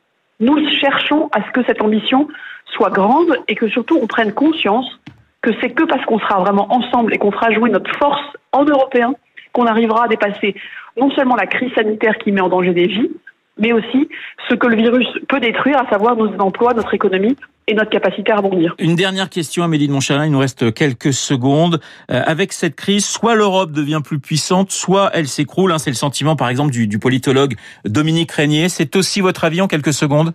nous 0.41 0.57
cherchons 0.81 1.29
à 1.31 1.41
ce 1.45 1.51
que 1.51 1.63
cette 1.65 1.81
ambition 1.81 2.27
soit 2.65 2.89
grande 2.89 3.37
et 3.47 3.55
que 3.55 3.69
surtout 3.69 3.97
on 4.01 4.07
prenne 4.07 4.33
conscience 4.33 4.99
que 5.41 5.51
c'est 5.61 5.69
que 5.69 5.83
parce 5.83 6.03
qu'on 6.05 6.19
sera 6.19 6.39
vraiment 6.39 6.73
ensemble 6.73 7.13
et 7.13 7.17
qu'on 7.17 7.31
fera 7.31 7.51
jouer 7.51 7.69
notre 7.69 7.95
force 7.97 8.21
en 8.51 8.65
européen 8.65 9.13
qu'on 9.53 9.65
arrivera 9.65 10.05
à 10.05 10.07
dépasser 10.07 10.55
non 10.97 11.11
seulement 11.11 11.35
la 11.35 11.47
crise 11.47 11.71
sanitaire 11.73 12.17
qui 12.17 12.31
met 12.31 12.41
en 12.41 12.49
danger 12.49 12.73
des 12.73 12.87
vies, 12.87 13.11
mais 13.57 13.73
aussi 13.73 14.09
ce 14.49 14.55
que 14.55 14.67
le 14.67 14.75
virus 14.75 15.07
peut 15.27 15.39
détruire, 15.39 15.79
à 15.79 15.89
savoir 15.89 16.15
nos 16.15 16.29
emplois, 16.39 16.73
notre 16.73 16.93
économie 16.93 17.35
et 17.67 17.73
notre 17.73 17.91
capacité 17.91 18.31
à 18.31 18.37
rebondir. 18.37 18.75
Une 18.79 18.95
dernière 18.95 19.29
question, 19.29 19.63
Amélie 19.63 19.87
de 19.87 19.93
Montchalin, 19.93 20.25
il 20.25 20.31
nous 20.31 20.39
reste 20.39 20.73
quelques 20.73 21.13
secondes. 21.13 21.79
Euh, 22.11 22.21
avec 22.25 22.51
cette 22.51 22.75
crise, 22.75 23.05
soit 23.05 23.35
l'Europe 23.35 23.71
devient 23.71 24.01
plus 24.03 24.19
puissante, 24.19 24.71
soit 24.71 25.11
elle 25.13 25.27
s'écroule. 25.27 25.71
Hein, 25.71 25.77
c'est 25.77 25.91
le 25.91 25.95
sentiment, 25.95 26.35
par 26.35 26.49
exemple, 26.49 26.71
du, 26.71 26.87
du 26.87 26.99
politologue 26.99 27.53
Dominique 27.85 28.31
Régnier. 28.31 28.67
C'est 28.67 28.95
aussi 28.95 29.21
votre 29.21 29.45
avis 29.45 29.61
en 29.61 29.67
quelques 29.67 29.93
secondes? 29.93 30.33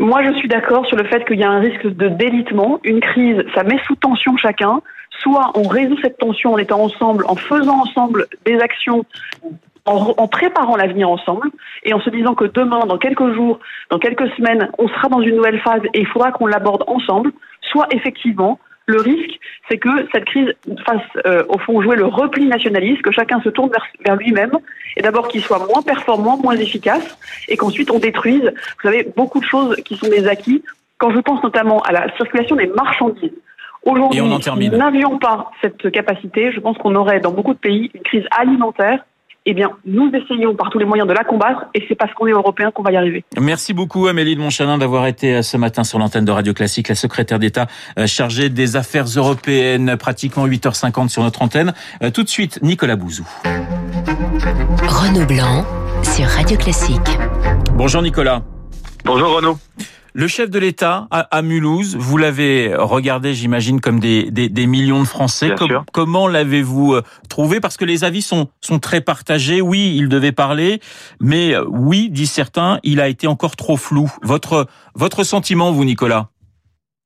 Moi, 0.00 0.24
je 0.24 0.36
suis 0.38 0.48
d'accord 0.48 0.84
sur 0.86 0.96
le 0.96 1.04
fait 1.04 1.24
qu'il 1.24 1.38
y 1.38 1.44
a 1.44 1.50
un 1.50 1.60
risque 1.60 1.86
de 1.86 2.08
délitement. 2.08 2.80
Une 2.82 3.00
crise, 3.00 3.36
ça 3.54 3.62
met 3.62 3.78
sous 3.86 3.94
tension 3.94 4.36
chacun. 4.36 4.80
Soit 5.20 5.52
on 5.54 5.68
résout 5.68 5.96
cette 6.02 6.18
tension 6.18 6.54
en 6.54 6.58
étant 6.58 6.82
ensemble, 6.82 7.24
en 7.28 7.36
faisant 7.36 7.82
ensemble 7.82 8.26
des 8.44 8.58
actions 8.58 9.04
en, 9.86 10.28
préparant 10.28 10.76
l'avenir 10.76 11.10
ensemble 11.10 11.50
et 11.82 11.92
en 11.92 12.00
se 12.00 12.10
disant 12.10 12.34
que 12.34 12.46
demain, 12.46 12.86
dans 12.86 12.98
quelques 12.98 13.34
jours, 13.34 13.58
dans 13.90 13.98
quelques 13.98 14.28
semaines, 14.34 14.70
on 14.78 14.88
sera 14.88 15.08
dans 15.08 15.20
une 15.20 15.36
nouvelle 15.36 15.60
phase 15.60 15.82
et 15.92 16.00
il 16.00 16.06
faudra 16.06 16.32
qu'on 16.32 16.46
l'aborde 16.46 16.84
ensemble, 16.86 17.32
soit 17.60 17.86
effectivement 17.90 18.58
le 18.86 19.00
risque, 19.00 19.40
c'est 19.68 19.78
que 19.78 19.88
cette 20.12 20.26
crise 20.26 20.52
fasse, 20.86 21.00
euh, 21.26 21.42
au 21.48 21.58
fond, 21.58 21.80
jouer 21.80 21.96
le 21.96 22.04
repli 22.04 22.46
nationaliste, 22.46 23.00
que 23.00 23.12
chacun 23.12 23.40
se 23.40 23.48
tourne 23.48 23.70
vers, 23.70 23.86
vers 24.04 24.16
lui-même, 24.16 24.52
et 24.96 25.02
d'abord 25.02 25.28
qu'il 25.28 25.40
soit 25.40 25.58
moins 25.58 25.80
performant, 25.80 26.36
moins 26.36 26.56
efficace, 26.56 27.16
et 27.48 27.56
qu'ensuite 27.56 27.90
on 27.90 27.98
détruise, 27.98 28.42
vous 28.44 28.82
savez, 28.82 29.10
beaucoup 29.16 29.40
de 29.40 29.46
choses 29.46 29.76
qui 29.76 29.96
sont 29.96 30.08
des 30.08 30.26
acquis. 30.26 30.62
Quand 30.98 31.10
je 31.10 31.20
pense 31.20 31.42
notamment 31.42 31.80
à 31.80 31.92
la 31.92 32.14
circulation 32.16 32.56
des 32.56 32.66
marchandises, 32.66 33.32
aujourd'hui, 33.84 34.20
si 34.42 34.70
nous 34.70 34.76
n'avions 34.76 35.18
pas 35.18 35.50
cette 35.62 35.90
capacité, 35.90 36.52
je 36.52 36.60
pense 36.60 36.76
qu'on 36.76 36.94
aurait 36.94 37.20
dans 37.20 37.32
beaucoup 37.32 37.54
de 37.54 37.58
pays 37.58 37.90
une 37.94 38.02
crise 38.02 38.24
alimentaire 38.32 39.02
eh 39.46 39.52
bien, 39.52 39.70
nous 39.84 40.10
essayons 40.14 40.54
par 40.54 40.70
tous 40.70 40.78
les 40.78 40.86
moyens 40.86 41.06
de 41.06 41.12
la 41.12 41.22
combattre 41.22 41.66
et 41.74 41.84
c'est 41.86 41.94
parce 41.94 42.12
qu'on 42.14 42.26
est 42.26 42.32
européen 42.32 42.70
qu'on 42.70 42.82
va 42.82 42.92
y 42.92 42.96
arriver. 42.96 43.24
Merci 43.38 43.74
beaucoup 43.74 44.06
Amélie 44.06 44.36
de 44.36 44.40
Montchalin 44.40 44.78
d'avoir 44.78 45.06
été 45.06 45.34
euh, 45.34 45.42
ce 45.42 45.56
matin 45.56 45.84
sur 45.84 45.98
l'antenne 45.98 46.24
de 46.24 46.30
Radio 46.30 46.54
Classique, 46.54 46.88
la 46.88 46.94
secrétaire 46.94 47.38
d'État 47.38 47.66
euh, 47.98 48.06
chargée 48.06 48.48
des 48.48 48.76
affaires 48.76 49.04
européennes, 49.04 49.96
pratiquement 49.98 50.46
8h50 50.46 51.08
sur 51.08 51.22
notre 51.22 51.42
antenne. 51.42 51.74
Euh, 52.02 52.10
tout 52.10 52.22
de 52.22 52.28
suite, 52.28 52.60
Nicolas 52.62 52.96
Bouzou. 52.96 53.26
Renaud 54.82 55.26
Blanc 55.26 55.64
sur 56.02 56.26
Radio 56.26 56.56
Classique. 56.56 57.18
Bonjour 57.74 58.00
Nicolas. 58.00 58.42
Bonjour 59.04 59.36
Renaud. 59.36 59.58
Le 60.16 60.28
chef 60.28 60.48
de 60.48 60.60
l'État 60.60 61.08
à, 61.10 61.42
Mulhouse, 61.42 61.96
vous 61.98 62.16
l'avez 62.16 62.72
regardé, 62.76 63.34
j'imagine, 63.34 63.80
comme 63.80 63.98
des, 63.98 64.30
des, 64.30 64.66
millions 64.68 65.02
de 65.02 65.08
Français. 65.08 65.52
comment 65.92 66.28
l'avez-vous 66.28 66.94
euh, 66.94 67.02
trouvé? 67.28 67.58
Parce 67.58 67.76
que 67.76 67.84
les 67.84 68.04
avis 68.04 68.22
sont, 68.22 68.46
sont 68.60 68.78
très 68.78 69.00
partagés. 69.00 69.60
Oui, 69.60 69.96
il 69.96 70.08
devait 70.08 70.30
parler, 70.30 70.80
mais 71.18 71.56
euh, 71.56 71.64
oui, 71.68 72.10
disent 72.10 72.30
certains, 72.30 72.78
il 72.84 73.00
a 73.00 73.08
été 73.08 73.26
encore 73.26 73.56
trop 73.56 73.76
flou. 73.76 74.08
Votre, 74.22 74.68
votre 74.94 75.24
sentiment, 75.24 75.72
vous, 75.72 75.84
Nicolas? 75.84 76.28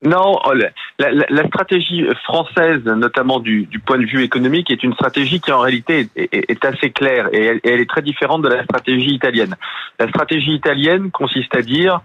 Non, 0.04 0.38
oh, 0.44 0.52
la, 1.00 1.46
stratégie 1.48 2.06
française, 2.22 2.84
notamment 2.84 3.40
du, 3.40 3.68
point 3.84 3.98
de 3.98 4.06
vue 4.06 4.22
économique, 4.22 4.70
est 4.70 4.84
une 4.84 4.92
stratégie 4.94 5.40
qui 5.40 5.50
en 5.50 5.58
réalité 5.58 6.08
est, 6.14 6.64
assez 6.64 6.90
claire 6.90 7.28
et 7.32 7.60
elle, 7.64 7.80
est 7.80 7.88
très 7.88 8.02
différente 8.02 8.42
de 8.42 8.48
la 8.48 8.62
stratégie 8.62 9.14
italienne. 9.14 9.56
La 9.98 10.08
stratégie 10.08 10.52
italienne 10.52 11.10
consiste 11.10 11.54
à 11.56 11.62
dire 11.62 12.00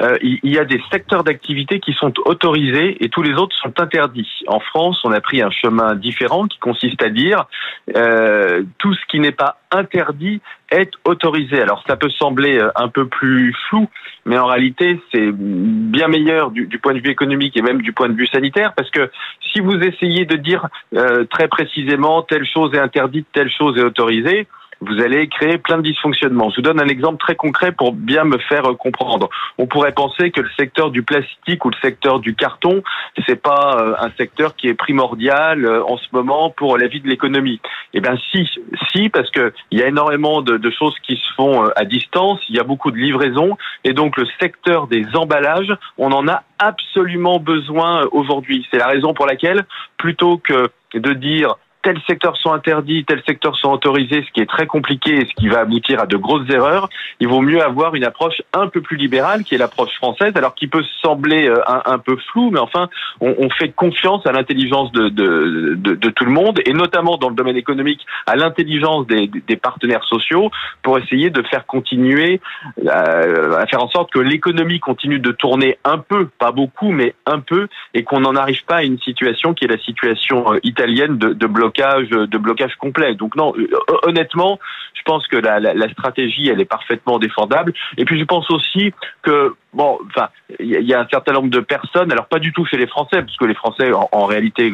euh, 0.00 0.18
il 0.22 0.40
y 0.42 0.58
a 0.58 0.64
des 0.64 0.82
secteurs 0.90 1.22
d'activité 1.22 1.78
qui 1.78 1.92
sont 1.92 2.12
autorisés 2.24 3.02
et 3.02 3.08
tous 3.08 3.22
les 3.22 3.34
autres 3.34 3.56
sont 3.56 3.80
interdits. 3.80 4.42
En 4.48 4.60
France, 4.60 5.00
on 5.04 5.12
a 5.12 5.20
pris 5.20 5.40
un 5.40 5.50
chemin 5.50 5.94
différent 5.94 6.48
qui 6.48 6.58
consiste 6.58 7.00
à 7.02 7.08
dire 7.10 7.46
euh, 7.94 8.64
tout 8.78 8.92
ce 8.92 9.00
qui 9.08 9.20
n'est 9.20 9.32
pas 9.32 9.58
interdit 9.70 10.40
est 10.70 10.90
autorisé. 11.04 11.60
Alors 11.60 11.82
ça 11.86 11.96
peut 11.96 12.10
sembler 12.10 12.58
euh, 12.58 12.70
un 12.76 12.88
peu 12.88 13.06
plus 13.06 13.54
flou, 13.68 13.88
mais 14.24 14.38
en 14.38 14.46
réalité 14.46 15.00
c'est 15.12 15.30
bien 15.32 16.08
meilleur 16.08 16.50
du, 16.50 16.78
point 16.78 16.94
de 16.94 17.00
vue 17.00 17.10
économique 17.10 17.56
et 17.56 17.62
même 17.62 17.82
du 17.82 17.92
point 17.92 18.08
de 18.08 18.14
vue 18.14 18.26
sanitaire, 18.26 18.72
parce 18.74 18.90
que 18.90 19.10
si 19.52 19.60
vous 19.60 19.76
essayez 19.76 20.24
de 20.24 20.36
dire 20.36 20.68
euh, 20.94 21.24
très 21.24 21.48
précisément 21.48 22.22
telle 22.22 22.46
chose 22.46 22.74
est 22.74 22.78
interdite, 22.78 23.26
telle 23.32 23.50
chose 23.50 23.76
est 23.78 23.84
autorisée, 23.84 24.46
vous 24.80 25.00
allez 25.00 25.28
créer 25.28 25.58
plein 25.58 25.78
de 25.78 25.82
dysfonctionnements. 25.82 26.50
Je 26.50 26.56
vous 26.56 26.62
donne 26.62 26.80
un 26.80 26.88
exemple 26.88 27.18
très 27.18 27.34
concret 27.34 27.72
pour 27.72 27.92
bien 27.92 28.24
me 28.24 28.38
faire 28.38 28.64
comprendre. 28.78 29.28
On 29.58 29.66
pourrait 29.66 29.92
penser 29.92 30.30
que 30.30 30.40
le 30.40 30.50
secteur 30.56 30.90
du 30.90 31.02
plastique 31.02 31.64
ou 31.64 31.70
le 31.70 31.76
secteur 31.80 32.20
du 32.20 32.34
carton, 32.34 32.82
c'est 33.26 33.40
pas 33.40 33.78
euh, 33.80 33.94
un 33.98 34.10
secteur 34.18 34.54
qui 34.54 34.68
est 34.68 34.74
primordial 34.74 35.64
euh, 35.64 35.84
en 35.84 35.96
ce 35.96 36.06
moment 36.12 36.50
pour 36.50 36.76
la 36.78 36.88
vie 36.88 37.00
de 37.00 37.08
l'économie. 37.08 37.60
Eh 37.94 38.00
bien, 38.00 38.16
si, 38.30 38.48
si, 38.92 39.08
parce 39.08 39.30
que 39.30 39.52
il 39.70 39.78
y 39.78 39.82
a 39.82 39.88
énormément 39.88 40.42
de, 40.42 40.70
choses 40.70 40.96
qui 41.02 41.16
se 41.16 41.34
font 41.34 41.64
euh, 41.64 41.70
à 41.76 41.84
distance, 41.84 42.40
il 42.48 42.56
y 42.56 42.60
a 42.60 42.64
beaucoup 42.64 42.90
de 42.90 42.96
livraisons, 42.96 43.56
et 43.84 43.92
donc 43.92 44.16
le 44.16 44.26
secteur 44.40 44.88
des 44.88 45.06
emballages, 45.14 45.72
on 45.96 46.12
en 46.12 46.28
a 46.28 46.42
absolument 46.58 47.38
besoin 47.38 48.06
aujourd'hui. 48.12 48.66
C'est 48.70 48.78
la 48.78 48.88
raison 48.88 49.14
pour 49.14 49.26
laquelle, 49.26 49.64
plutôt 49.96 50.38
que 50.38 50.70
de 50.94 51.12
dire 51.12 51.56
tels 51.86 52.02
secteurs 52.04 52.36
sont 52.36 52.52
interdits, 52.52 53.04
tels 53.04 53.22
secteurs 53.24 53.56
sont 53.56 53.70
autorisés, 53.70 54.24
ce 54.26 54.32
qui 54.32 54.40
est 54.40 54.50
très 54.50 54.66
compliqué 54.66 55.20
et 55.20 55.24
ce 55.24 55.32
qui 55.34 55.46
va 55.46 55.60
aboutir 55.60 56.00
à 56.00 56.06
de 56.06 56.16
grosses 56.16 56.50
erreurs, 56.50 56.88
il 57.20 57.28
vaut 57.28 57.42
mieux 57.42 57.62
avoir 57.62 57.94
une 57.94 58.02
approche 58.02 58.42
un 58.52 58.66
peu 58.66 58.80
plus 58.80 58.96
libérale, 58.96 59.44
qui 59.44 59.54
est 59.54 59.58
l'approche 59.58 59.94
française, 59.94 60.32
alors 60.34 60.56
qui 60.56 60.66
peut 60.66 60.82
sembler 61.00 61.48
euh, 61.48 61.60
un, 61.66 61.98
peu 62.00 62.16
flou, 62.32 62.50
mais 62.50 62.58
enfin, 62.58 62.88
on, 63.20 63.48
fait 63.50 63.68
confiance 63.68 64.26
à 64.26 64.32
l'intelligence 64.32 64.90
de, 64.90 65.10
de, 65.10 66.10
tout 66.10 66.24
le 66.24 66.32
monde, 66.32 66.60
et 66.66 66.72
notamment 66.72 67.18
dans 67.18 67.28
le 67.28 67.36
domaine 67.36 67.56
économique, 67.56 68.04
à 68.26 68.34
l'intelligence 68.34 69.06
des, 69.06 69.56
partenaires 69.56 70.02
sociaux, 70.04 70.50
pour 70.82 70.98
essayer 70.98 71.30
de 71.30 71.42
faire 71.42 71.66
continuer, 71.66 72.40
euh, 72.84 73.56
à 73.58 73.66
faire 73.66 73.84
en 73.84 73.88
sorte 73.90 74.10
que 74.10 74.18
l'économie 74.18 74.80
continue 74.80 75.20
de 75.20 75.30
tourner 75.30 75.78
un 75.84 75.98
peu, 75.98 76.26
pas 76.40 76.50
beaucoup, 76.50 76.90
mais 76.90 77.14
un 77.26 77.38
peu, 77.38 77.68
et 77.94 78.02
qu'on 78.02 78.20
n'en 78.20 78.34
arrive 78.34 78.64
pas 78.64 78.78
à 78.78 78.82
une 78.82 78.98
situation 78.98 79.54
qui 79.54 79.66
est 79.66 79.68
la 79.68 79.78
situation 79.78 80.52
euh, 80.52 80.58
italienne 80.64 81.16
de, 81.16 81.32
de 81.32 81.46
bloc 81.76 82.30
de 82.30 82.38
blocage 82.38 82.74
complet. 82.76 83.14
Donc 83.14 83.36
non, 83.36 83.52
euh, 83.56 83.68
honnêtement, 84.02 84.58
je 84.94 85.02
pense 85.04 85.26
que 85.28 85.36
la, 85.36 85.60
la, 85.60 85.88
stratégie, 85.90 86.48
elle 86.48 86.60
est 86.60 86.66
parfaitement 86.66 87.18
défendable. 87.18 87.72
Et 87.96 88.04
puis 88.04 88.18
je 88.18 88.24
pense 88.24 88.50
aussi 88.50 88.92
que 89.22 89.54
bon, 89.76 89.98
enfin, 90.08 90.28
il 90.58 90.82
y, 90.82 90.94
a 90.94 91.00
un 91.00 91.06
certain 91.08 91.32
nombre 91.32 91.50
de 91.50 91.60
personnes, 91.60 92.10
alors 92.10 92.26
pas 92.26 92.38
du 92.38 92.52
tout 92.52 92.64
chez 92.64 92.78
les 92.78 92.86
Français, 92.86 93.22
parce 93.22 93.36
que 93.36 93.44
les 93.44 93.54
Français 93.54 93.92
en, 93.92 94.24
réalité 94.24 94.72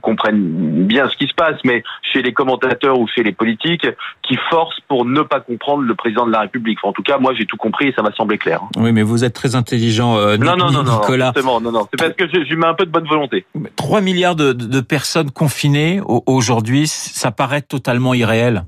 comprennent 0.00 0.86
bien 0.86 1.08
ce 1.08 1.16
qui 1.16 1.26
se 1.26 1.34
passe, 1.34 1.56
mais 1.64 1.82
chez 2.02 2.22
les 2.22 2.32
commentateurs 2.32 2.98
ou 2.98 3.08
chez 3.08 3.22
les 3.22 3.32
politiques, 3.32 3.86
qui 4.22 4.38
forcent 4.48 4.80
pour 4.88 5.04
ne 5.04 5.22
pas 5.22 5.40
comprendre 5.40 5.82
le 5.82 5.94
président 5.94 6.26
de 6.26 6.32
la 6.32 6.40
République. 6.40 6.78
en 6.84 6.92
tout 6.92 7.02
cas, 7.02 7.18
moi, 7.18 7.34
j'ai 7.34 7.44
tout 7.44 7.56
compris 7.56 7.88
et 7.88 7.92
ça 7.92 8.02
m'a 8.02 8.12
semblé 8.12 8.38
clair. 8.38 8.62
Oui, 8.76 8.92
mais 8.92 9.02
vous 9.02 9.24
êtes 9.24 9.34
très 9.34 9.56
intelligent, 9.56 10.16
euh, 10.16 10.36
non, 10.36 10.56
non, 10.56 10.70
non, 10.70 10.84
Nicolas. 10.84 11.32
Non, 11.44 11.60
non, 11.60 11.72
non, 11.72 11.88
C'est 11.90 11.98
parce 11.98 12.14
que 12.14 12.44
je, 12.44 12.54
mets 12.54 12.66
un 12.66 12.74
peu 12.74 12.86
de 12.86 12.90
bonne 12.90 13.06
volonté. 13.06 13.44
3 13.74 14.00
milliards 14.00 14.36
de, 14.36 14.52
de 14.52 14.80
personnes 14.80 15.30
confinées 15.30 16.00
aujourd'hui, 16.26 16.86
ça 16.86 17.30
paraît 17.30 17.62
totalement 17.62 18.14
irréel. 18.14 18.64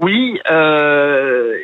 Oui, 0.00 0.38
euh, 0.50 1.54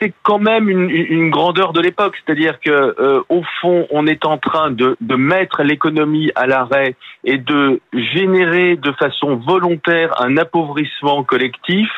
c'est 0.00 0.12
quand 0.22 0.38
même 0.38 0.68
une, 0.68 1.30
grandeur 1.30 1.72
de 1.72 1.80
l'époque, 1.80 2.16
c'est-à-dire 2.24 2.58
que 2.60 2.70
euh, 2.70 3.22
au 3.28 3.42
fond, 3.60 3.86
on 3.90 4.06
est 4.06 4.24
en 4.24 4.38
train 4.38 4.70
de, 4.70 4.96
de 5.00 5.14
mettre 5.14 5.62
l'économie 5.62 6.30
à 6.34 6.46
l'arrêt 6.46 6.96
et 7.24 7.38
de 7.38 7.80
générer 7.92 8.76
de 8.76 8.92
façon 8.92 9.36
volontaire 9.36 10.20
un 10.20 10.36
appauvrissement 10.36 11.22
collectif 11.24 11.88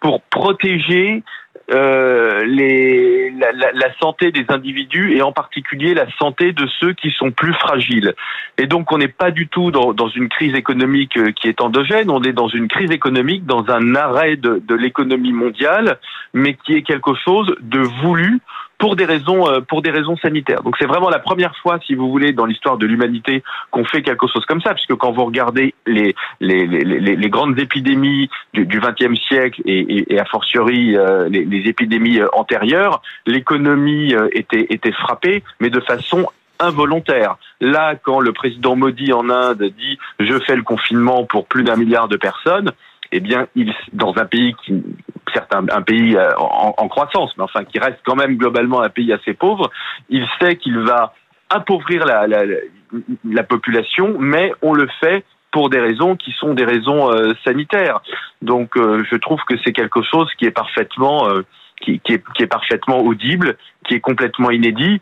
pour 0.00 0.22
protéger 0.22 1.22
euh, 1.70 2.44
les, 2.44 3.30
la, 3.30 3.52
la, 3.52 3.94
santé 4.00 4.32
des 4.32 4.44
individus 4.48 5.16
et 5.16 5.22
en 5.22 5.32
particulier 5.32 5.94
la 5.94 6.10
santé 6.18 6.52
de 6.52 6.66
ceux 6.80 6.92
qui 6.92 7.10
sont 7.10 7.30
plus 7.30 7.54
fragiles. 7.54 8.14
Et 8.58 8.66
donc 8.66 8.90
on 8.92 8.98
n'est 8.98 9.08
pas 9.08 9.30
du 9.30 9.48
tout 9.48 9.70
dans, 9.70 9.92
dans, 9.92 10.08
une 10.08 10.28
crise 10.28 10.54
économique 10.54 11.16
euh, 11.16 11.30
qui 11.32 11.48
est 11.48 11.60
endogène, 11.60 12.10
on 12.10 12.22
est 12.22 12.32
dans 12.32 12.48
une 12.48 12.68
crise 12.68 12.90
économique, 12.90 13.46
dans 13.46 13.64
un 13.68 13.94
arrêt 13.94 14.36
de, 14.36 14.62
de 14.66 14.74
l'économie 14.74 15.32
mondiale, 15.32 15.98
mais 16.34 16.54
qui 16.54 16.74
est 16.74 16.82
quelque 16.82 17.14
chose 17.24 17.54
de 17.60 17.80
voulu 18.02 18.40
pour 18.82 18.96
des 18.96 19.04
raisons 19.04 19.48
euh, 19.48 19.60
pour 19.60 19.80
des 19.80 19.92
raisons 19.92 20.16
sanitaires. 20.16 20.64
Donc 20.64 20.74
c'est 20.76 20.86
vraiment 20.86 21.08
la 21.08 21.20
première 21.20 21.56
fois, 21.58 21.78
si 21.86 21.94
vous 21.94 22.10
voulez, 22.10 22.32
dans 22.32 22.46
l'histoire 22.46 22.78
de 22.78 22.84
l'humanité 22.84 23.44
qu'on 23.70 23.84
fait 23.84 24.02
quelque 24.02 24.26
chose 24.26 24.44
comme 24.44 24.60
ça, 24.60 24.74
puisque 24.74 24.96
quand 24.96 25.12
vous 25.12 25.24
regardez 25.24 25.72
les 25.86 26.16
les, 26.40 26.66
les, 26.66 26.98
les, 27.14 27.30
grandes 27.30 27.56
épidémies 27.60 28.28
du 28.54 28.80
XXe 28.80 29.16
siècle 29.28 29.62
et, 29.66 30.12
et, 30.12 30.18
a 30.18 30.24
fortiori 30.24 30.96
euh, 30.96 31.28
les, 31.28 31.44
les 31.44 31.68
épidémies 31.68 32.18
euh, 32.18 32.26
antérieures, 32.32 33.02
l'économie 33.24 34.16
était 34.32 34.66
était 34.70 34.90
frappée, 34.90 35.44
mais 35.60 35.70
de 35.70 35.78
façon 35.78 36.26
involontaire. 36.58 37.36
Là, 37.60 37.94
quand 37.94 38.18
le 38.18 38.32
président 38.32 38.74
Modi 38.74 39.12
en 39.12 39.30
Inde 39.30 39.62
dit 39.78 39.96
je 40.18 40.40
fais 40.40 40.56
le 40.56 40.64
confinement 40.64 41.24
pour 41.24 41.46
plus 41.46 41.62
d'un 41.62 41.76
milliard 41.76 42.08
de 42.08 42.16
personnes, 42.16 42.72
eh 43.12 43.20
bien, 43.20 43.46
il, 43.54 43.72
dans 43.92 44.16
un 44.16 44.24
pays 44.24 44.54
qui, 44.64 44.82
certes, 45.32 45.54
un, 45.54 45.82
pays 45.82 46.16
euh, 46.16 46.30
en, 46.36 46.88
croissance, 46.88 47.36
mais 47.36 47.44
enfin 47.44 47.64
qui 47.64 47.78
reste 47.78 47.98
quand 48.04 48.16
même 48.16 48.36
globalement 48.36 48.80
un 48.82 48.88
pays 48.88 49.12
assez 49.12 49.34
pauvre, 49.34 49.70
il 50.08 50.26
sait 50.40 50.56
qu'il 50.56 50.78
va 50.78 51.14
appauvrir 51.50 52.04
la, 52.06 52.26
la, 52.26 52.44
la, 53.24 53.42
population, 53.42 54.16
mais 54.18 54.52
on 54.62 54.72
le 54.72 54.88
fait 55.00 55.24
pour 55.50 55.68
des 55.68 55.80
raisons 55.80 56.16
qui 56.16 56.32
sont 56.32 56.54
des 56.54 56.64
raisons 56.64 57.12
euh, 57.12 57.34
sanitaires. 57.44 58.00
Donc, 58.40 58.76
euh, 58.76 59.04
je 59.10 59.16
trouve 59.16 59.40
que 59.46 59.54
c'est 59.64 59.72
quelque 59.72 60.02
chose 60.02 60.30
qui 60.38 60.46
est 60.46 60.50
parfaitement, 60.50 61.28
qui, 61.80 62.00
est, 62.06 62.22
qui 62.34 62.42
est 62.42 62.46
parfaitement 62.46 63.00
audible, 63.00 63.56
qui 63.86 63.94
est 63.94 64.00
complètement 64.00 64.50
inédit. 64.50 65.00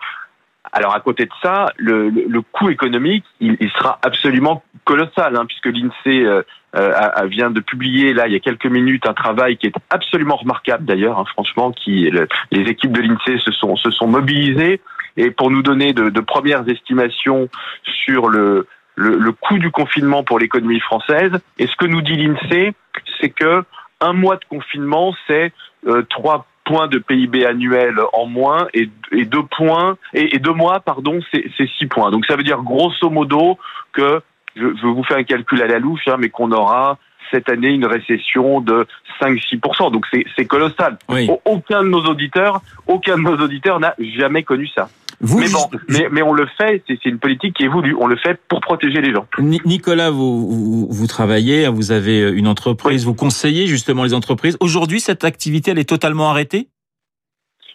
Alors 0.72 0.94
à 0.94 1.00
côté 1.00 1.25
de 1.25 1.32
ça, 1.42 1.72
le, 1.76 2.10
le, 2.10 2.42
coût 2.42 2.68
économique, 2.70 3.25
il, 3.40 3.56
il, 3.60 3.70
sera 3.70 3.99
absolument 4.02 4.62
colossal, 4.84 5.37
hein, 5.37 5.46
puisque 5.46 5.66
l'INSEE 5.66 6.44
euh, 6.76 6.92
vient 7.26 7.50
de 7.50 7.60
publier 7.60 8.12
là 8.14 8.26
il 8.26 8.32
y 8.32 8.36
a 8.36 8.40
quelques 8.40 8.66
minutes 8.66 9.06
un 9.06 9.14
travail 9.14 9.56
qui 9.56 9.66
est 9.66 9.74
absolument 9.90 10.36
remarquable 10.36 10.84
d'ailleurs, 10.84 11.18
hein, 11.18 11.24
franchement, 11.32 11.72
qui 11.72 12.10
les 12.52 12.60
équipes 12.62 12.92
de 12.92 13.00
l'INSEE 13.00 13.38
se 13.38 13.52
sont 13.52 13.76
se 13.76 13.90
sont 13.90 14.06
mobilisées 14.06 14.80
et 15.16 15.30
pour 15.30 15.50
nous 15.50 15.62
donner 15.62 15.92
de, 15.92 16.08
de 16.08 16.20
premières 16.20 16.68
estimations 16.68 17.48
sur 17.82 18.28
le, 18.28 18.66
le, 18.94 19.16
le 19.16 19.32
coût 19.32 19.58
du 19.58 19.70
confinement 19.70 20.22
pour 20.22 20.38
l'économie 20.38 20.80
française. 20.80 21.32
Et 21.58 21.66
ce 21.66 21.76
que 21.76 21.86
nous 21.86 22.02
dit 22.02 22.16
l'INSEE, 22.16 22.72
c'est 23.20 23.30
que 23.30 23.64
un 24.00 24.12
mois 24.12 24.36
de 24.36 24.44
confinement, 24.48 25.14
c'est 25.26 25.52
euh, 25.86 26.02
trois 26.08 26.46
points 26.64 26.88
de 26.88 26.98
PIB 26.98 27.44
annuel 27.44 27.96
en 28.12 28.26
moins 28.26 28.68
et, 28.74 28.88
deux 29.24 29.42
points 29.42 29.96
et, 30.14 30.38
deux 30.38 30.52
mois, 30.52 30.80
pardon, 30.80 31.20
c'est 31.32 31.68
six 31.78 31.86
points. 31.86 32.10
Donc 32.10 32.26
ça 32.26 32.36
veut 32.36 32.42
dire 32.42 32.62
grosso 32.62 33.10
modo 33.10 33.58
que 33.92 34.22
je, 34.57 34.66
je 34.80 34.87
vous 34.87 35.04
fais 35.04 35.14
un 35.14 35.25
calcul 35.25 35.62
à 35.62 35.66
la 35.66 35.78
louche, 35.78 36.09
hein, 36.09 36.16
mais 36.19 36.28
qu'on 36.28 36.52
aura 36.52 36.99
cette 37.30 37.49
année 37.49 37.69
une 37.69 37.87
récession 37.87 38.61
de 38.61 38.87
5-6%. 39.21 39.92
Donc 39.92 40.07
c'est 40.37 40.45
colossal. 40.45 40.99
Aucun 41.45 41.83
de 41.83 41.88
nos 41.88 42.04
auditeurs, 42.04 42.61
aucun 42.87 43.16
de 43.16 43.23
nos 43.23 43.37
auditeurs 43.37 43.80
n'a 43.80 43.95
jamais 43.99 44.42
connu 44.42 44.69
ça. 44.75 44.88
mais 45.21 45.49
bon, 45.49 45.71
mais, 46.11 46.23
on 46.23 46.33
le 46.33 46.47
fait, 46.59 46.83
c'est 46.87 47.04
une 47.04 47.19
politique 47.19 47.54
qui 47.57 47.64
est 47.64 47.69
voulue. 47.69 47.95
On 47.99 48.07
le 48.07 48.16
fait 48.16 48.40
pour 48.49 48.61
protéger 48.61 49.00
les 49.00 49.12
gens. 49.12 49.26
Nicolas, 49.38 50.11
vous, 50.11 50.88
vous, 50.90 51.07
travaillez, 51.07 51.69
vous 51.69 51.92
avez 51.92 52.30
une 52.30 52.49
entreprise, 52.49 53.04
vous 53.04 53.14
conseillez 53.14 53.66
justement 53.66 54.04
les 54.04 54.14
entreprises. 54.14 54.57
Aujourd'hui, 54.61 55.00
cette 55.00 55.25
activité, 55.25 55.71
elle 55.71 55.78
est 55.78 55.88
totalement 55.88 56.30
arrêtée? 56.30 56.69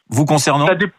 Vous 0.10 0.26
concernant? 0.26 0.68
Ça 0.68 0.76
dépend 0.76 0.94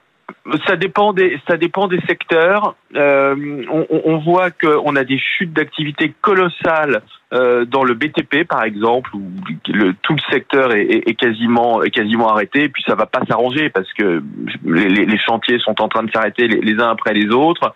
des 1.15 1.41
ça 1.49 1.57
dépend 1.57 1.89
des 1.89 2.01
secteurs. 2.07 2.75
Euh, 2.95 3.65
on, 3.71 3.87
on, 3.91 4.19
voit 4.19 4.51
qu'on 4.51 4.97
a 4.97 5.05
des 5.05 5.19
chutes 5.19 5.53
d'activité 5.53 6.13
colossales 6.21 7.03
euh, 7.33 7.65
dans 7.65 7.85
le 7.85 7.95
BTP 7.95 8.45
par 8.49 8.65
exemple 8.65 9.11
où 9.15 9.23
le, 9.69 9.95
tout 10.03 10.15
le 10.15 10.33
secteur 10.33 10.73
est, 10.73 11.03
est, 11.07 11.15
quasiment 11.15 11.83
est 11.83 11.91
quasiment 11.91 12.29
arrêté. 12.29 12.65
Et 12.65 12.69
puis 12.69 12.85
ça 12.87 12.95
va 12.95 13.07
pas 13.07 13.21
s'arranger 13.29 13.71
parce 13.71 13.93
que 13.93 14.23
les, 14.65 14.89
les, 14.89 15.19
chantiers 15.19 15.59
sont 15.59 15.81
en 15.81 15.89
train 15.89 16.05
de 16.05 16.11
s'arrêter 16.11 16.49
les, 16.49 16.61
les, 16.61 16.81
uns 16.81 16.91
après 16.91 17.15
les 17.15 17.29
autres. 17.29 17.75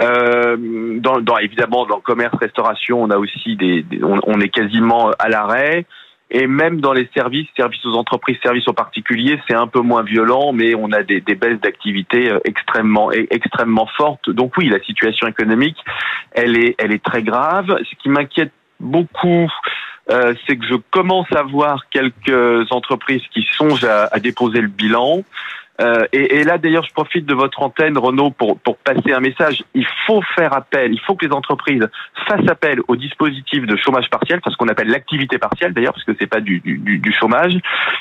Euh, 0.00 0.56
dans, 1.00 1.20
dans, 1.20 1.36
évidemment 1.38 1.84
dans 1.84 1.96
le 1.96 2.02
commerce 2.02 2.34
restauration 2.40 3.02
on 3.02 3.10
a 3.10 3.18
aussi 3.18 3.56
des, 3.56 3.84
on, 4.02 4.20
on, 4.26 4.40
est 4.40 4.48
quasiment 4.48 5.10
à 5.18 5.28
l'arrêt. 5.28 5.84
Et 6.34 6.46
même 6.46 6.80
dans 6.80 6.94
les 6.94 7.08
services, 7.14 7.46
services 7.54 7.84
aux 7.84 7.94
entreprises, 7.94 8.38
services 8.42 8.66
aux 8.66 8.72
particuliers, 8.72 9.38
c'est 9.46 9.54
un 9.54 9.66
peu 9.66 9.80
moins 9.80 10.02
violent, 10.02 10.54
mais 10.54 10.74
on 10.74 10.90
a 10.90 11.02
des, 11.02 11.20
baisses 11.20 11.60
d'activité 11.60 12.30
euh, 12.30 12.38
extrêmement, 12.46 13.12
extrêmement 13.12 13.86
fortes. 13.98 14.30
Donc 14.30 14.56
oui, 14.56 14.70
la 14.70 14.80
situation 14.80 15.26
économique, 15.26 15.76
elle 16.32 16.56
est, 16.56 16.74
elle 16.78 16.90
est 16.90 17.04
très 17.04 17.22
grave. 17.22 17.76
Ce 17.84 17.94
qui 18.02 18.08
m'inquiète 18.08 18.52
beaucoup, 18.80 19.52
euh, 20.10 20.32
c'est 20.46 20.56
que 20.56 20.64
je 20.66 20.76
commence 20.90 21.30
à 21.32 21.42
voir 21.42 21.82
quelques 21.90 22.72
entreprises 22.72 23.22
qui 23.34 23.46
songent 23.52 23.84
à 23.84 24.18
déposer 24.18 24.62
le 24.62 24.68
bilan. 24.68 25.22
Euh, 25.80 26.06
et, 26.12 26.36
et, 26.36 26.44
là, 26.44 26.58
d'ailleurs, 26.58 26.84
je 26.84 26.92
profite 26.92 27.26
de 27.26 27.34
votre 27.34 27.62
antenne, 27.62 27.96
Renaud, 27.96 28.30
pour, 28.30 28.58
pour 28.58 28.76
passer 28.76 29.12
un 29.12 29.20
message. 29.20 29.64
Il 29.74 29.86
faut 30.06 30.22
faire 30.34 30.52
appel, 30.52 30.92
il 30.92 31.00
faut 31.00 31.14
que 31.14 31.26
les 31.26 31.32
entreprises 31.32 31.88
fassent 32.26 32.48
appel 32.48 32.80
au 32.88 32.96
dispositif 32.96 33.66
de 33.66 33.76
chômage 33.76 34.08
partiel, 34.10 34.38
enfin 34.38 34.50
ce 34.50 34.56
qu'on 34.56 34.68
appelle 34.68 34.88
l'activité 34.88 35.38
partielle, 35.38 35.72
d'ailleurs, 35.72 35.94
parce 35.94 36.04
que 36.04 36.12
c'est 36.18 36.26
pas 36.26 36.40
du, 36.40 36.60
du, 36.60 36.98
du, 36.98 37.12
chômage. 37.12 37.58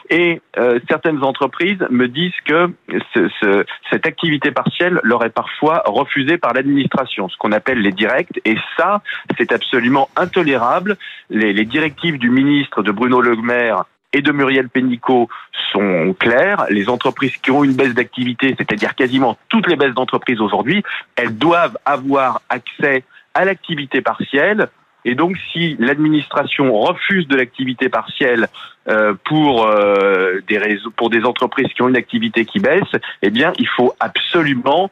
Et 0.09 0.41
euh, 0.57 0.79
certaines 0.89 1.23
entreprises 1.23 1.83
me 1.89 2.07
disent 2.07 2.33
que 2.45 2.71
ce, 3.13 3.29
ce, 3.39 3.65
cette 3.89 4.05
activité 4.05 4.51
partielle 4.51 4.99
leur 5.03 5.23
est 5.23 5.29
parfois 5.29 5.83
refusée 5.85 6.37
par 6.37 6.53
l'administration, 6.53 7.29
ce 7.29 7.37
qu'on 7.37 7.51
appelle 7.51 7.79
les 7.79 7.91
directs. 7.91 8.41
Et 8.45 8.57
ça, 8.77 9.01
c'est 9.37 9.51
absolument 9.51 10.09
intolérable. 10.17 10.97
Les, 11.29 11.53
les 11.53 11.65
directives 11.65 12.17
du 12.17 12.29
ministre 12.29 12.83
de 12.83 12.91
Bruno 12.91 13.21
Le 13.21 13.35
Maire 13.37 13.85
et 14.13 14.21
de 14.21 14.31
Muriel 14.31 14.69
Pénicaud 14.69 15.29
sont 15.71 16.15
claires. 16.19 16.65
Les 16.69 16.89
entreprises 16.89 17.37
qui 17.37 17.51
ont 17.51 17.63
une 17.63 17.73
baisse 17.73 17.93
d'activité, 17.93 18.55
c'est-à-dire 18.57 18.95
quasiment 18.95 19.37
toutes 19.49 19.67
les 19.67 19.75
baisses 19.75 19.93
d'entreprises 19.93 20.41
aujourd'hui, 20.41 20.83
elles 21.15 21.37
doivent 21.37 21.77
avoir 21.85 22.41
accès 22.49 23.03
à 23.33 23.45
l'activité 23.45 24.01
partielle. 24.01 24.67
Et 25.03 25.15
donc, 25.15 25.35
si 25.51 25.75
l'administration 25.79 26.79
refuse 26.79 27.27
de 27.27 27.35
l'activité 27.35 27.89
partielle 27.89 28.47
euh, 28.87 29.15
pour 29.23 29.65
euh, 29.65 30.41
des 30.47 30.77
pour 30.95 31.09
des 31.09 31.23
entreprises 31.23 31.69
qui 31.73 31.81
ont 31.81 31.89
une 31.89 31.97
activité 31.97 32.45
qui 32.45 32.59
baisse, 32.59 32.91
eh 33.23 33.31
bien, 33.31 33.53
il 33.57 33.67
faut 33.67 33.95
absolument 33.99 34.91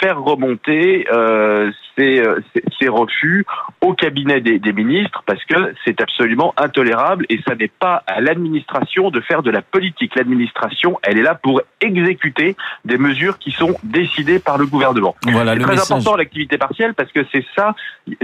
faire 0.00 0.20
remonter 0.20 1.06
euh, 1.12 1.70
ces, 1.96 2.20
euh, 2.20 2.40
ces, 2.80 2.88
refus 2.88 3.46
au 3.80 3.94
cabinet 3.94 4.40
des, 4.40 4.58
des 4.58 4.72
ministres 4.72 5.22
parce 5.26 5.42
que 5.44 5.74
c'est 5.84 6.00
absolument 6.00 6.54
intolérable 6.56 7.26
et 7.28 7.40
ça 7.46 7.54
n'est 7.54 7.68
pas 7.68 8.02
à 8.06 8.20
l'administration 8.20 9.10
de 9.10 9.20
faire 9.20 9.42
de 9.42 9.50
la 9.50 9.62
politique. 9.62 10.14
L'administration, 10.16 10.98
elle 11.02 11.18
est 11.18 11.22
là 11.22 11.34
pour 11.34 11.62
exécuter 11.80 12.56
des 12.84 12.98
mesures 12.98 13.38
qui 13.38 13.50
sont 13.50 13.74
décidées 13.82 14.38
par 14.38 14.58
le 14.58 14.66
gouvernement. 14.66 15.14
Voilà, 15.26 15.54
c'est 15.54 15.60
très 15.60 15.80
important 15.80 16.16
l'activité 16.16 16.58
partielle 16.58 16.94
parce 16.94 17.12
que 17.12 17.20
c'est 17.32 17.44
ça, 17.56 17.74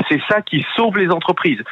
c'est 0.09 0.21
ça 0.29 0.41
qui 0.43 0.65
sauve 0.77 0.99
les 0.99 1.11
entreprises. 1.11 1.63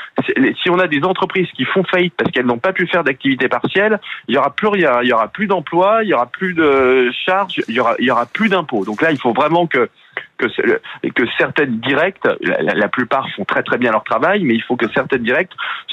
Si 0.62 0.70
on 0.70 0.78
a 0.78 0.86
des 0.86 1.04
entreprises 1.04 1.48
qui 1.56 1.64
font 1.64 1.84
faillite 1.84 2.14
parce 2.16 2.30
qu'elles 2.30 2.46
n'ont 2.46 2.58
pas 2.58 2.72
pu 2.72 2.86
faire 2.86 3.04
d'activité 3.04 3.48
partielle, 3.48 4.00
il 4.28 4.34
y 4.34 4.38
aura 4.38 4.50
plus 4.50 4.68
rien, 4.68 5.00
il 5.02 5.08
y 5.08 5.12
aura 5.12 5.28
plus 5.28 5.46
d'emplois, 5.46 6.00
il 6.02 6.08
y 6.08 6.14
aura 6.14 6.26
plus 6.26 6.54
de 6.54 7.10
charges, 7.24 7.60
il 7.68 7.74
y 7.74 7.80
aura, 7.80 7.94
il 7.98 8.06
y 8.06 8.10
aura 8.10 8.26
plus 8.26 8.48
d'impôts. 8.48 8.84
Donc 8.84 9.02
là, 9.02 9.10
il 9.10 9.18
faut 9.18 9.32
vraiment 9.32 9.66
que 9.66 9.77
que, 10.38 10.46
que, 11.08 11.22
certaines 11.36 11.80
directes, 11.80 12.28
la, 12.40 12.88
plupart 12.88 13.26
font 13.36 13.44
très 13.44 13.62
très 13.62 13.78
bien 13.78 13.92
leur 13.92 14.04
travail, 14.04 14.42
mais 14.44 14.54
il 14.54 14.62
faut 14.62 14.76
que 14.76 14.90
certaines 14.92 15.22
directes 15.22 15.52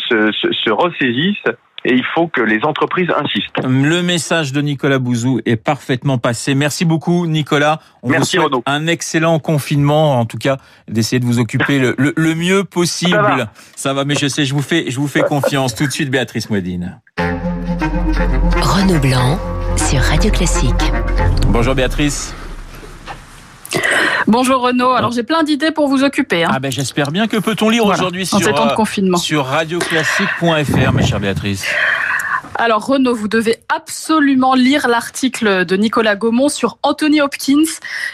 se, 0.10 0.32
se, 0.32 0.70
ressaisissent 0.72 1.44
et 1.84 1.94
il 1.94 2.04
faut 2.16 2.28
que 2.28 2.42
les 2.42 2.64
entreprises 2.64 3.10
insistent. 3.16 3.64
Le 3.64 4.02
message 4.02 4.52
de 4.52 4.62
Nicolas 4.62 4.98
Bouzou 4.98 5.40
est 5.46 5.56
parfaitement 5.56 6.18
passé. 6.18 6.56
Merci 6.56 6.84
beaucoup, 6.86 7.28
Nicolas. 7.28 7.80
On 8.02 8.10
Merci, 8.10 8.38
vous 8.38 8.50
souhaite 8.50 8.64
un 8.66 8.88
excellent 8.88 9.40
confinement, 9.40 10.20
en 10.20 10.26
tout 10.26 10.38
cas, 10.38 10.58
d'essayer 10.88 11.20
de 11.20 11.26
vous 11.26 11.40
occuper 11.40 11.80
le, 11.80 11.96
le, 11.98 12.36
mieux 12.36 12.64
possible. 12.64 13.12
Ça 13.12 13.22
va. 13.22 13.52
Ça 13.76 13.94
va. 13.94 14.06
mais 14.06 14.16
je 14.16 14.28
sais, 14.28 14.46
je 14.46 14.54
vous 14.54 14.64
fais, 14.64 14.90
je 14.90 15.00
vous 15.00 15.08
fais 15.08 15.22
confiance. 15.22 15.76
Tout 15.76 15.86
de 15.86 15.92
suite, 15.92 16.10
Béatrice 16.10 16.50
Mouedine. 16.50 17.00
Renaud 17.18 19.00
Blanc 19.00 19.40
sur 19.78 20.00
Radio 20.00 20.32
Classique. 20.32 20.92
Bonjour 21.50 21.76
Béatrice. 21.76 22.34
Bonjour 24.28 24.62
Renaud. 24.62 24.92
Alors 24.92 25.12
j'ai 25.12 25.24
plein 25.24 25.44
d'idées 25.44 25.72
pour 25.72 25.88
vous 25.88 26.04
occuper. 26.04 26.44
Hein. 26.44 26.50
Ah 26.52 26.60
ben 26.60 26.72
j'espère 26.72 27.12
bien 27.12 27.28
que 27.28 27.38
peut-on 27.38 27.70
lire 27.70 27.86
aujourd'hui 27.86 28.26
sur, 28.26 28.40
confinement. 28.76 29.18
sur 29.18 29.46
radioclassique.fr, 29.46 30.92
ma 30.92 31.02
chère 31.04 31.20
Béatrice? 31.20 31.66
Alors 32.58 32.86
Renaud, 32.86 33.14
vous 33.14 33.28
devez 33.28 33.58
absolument 33.68 34.56
lire 34.56 34.88
l'article 34.88 35.66
de 35.66 35.76
Nicolas 35.76 36.16
Gaumont 36.16 36.48
sur 36.48 36.78
Anthony 36.84 37.20
Hopkins 37.20 37.66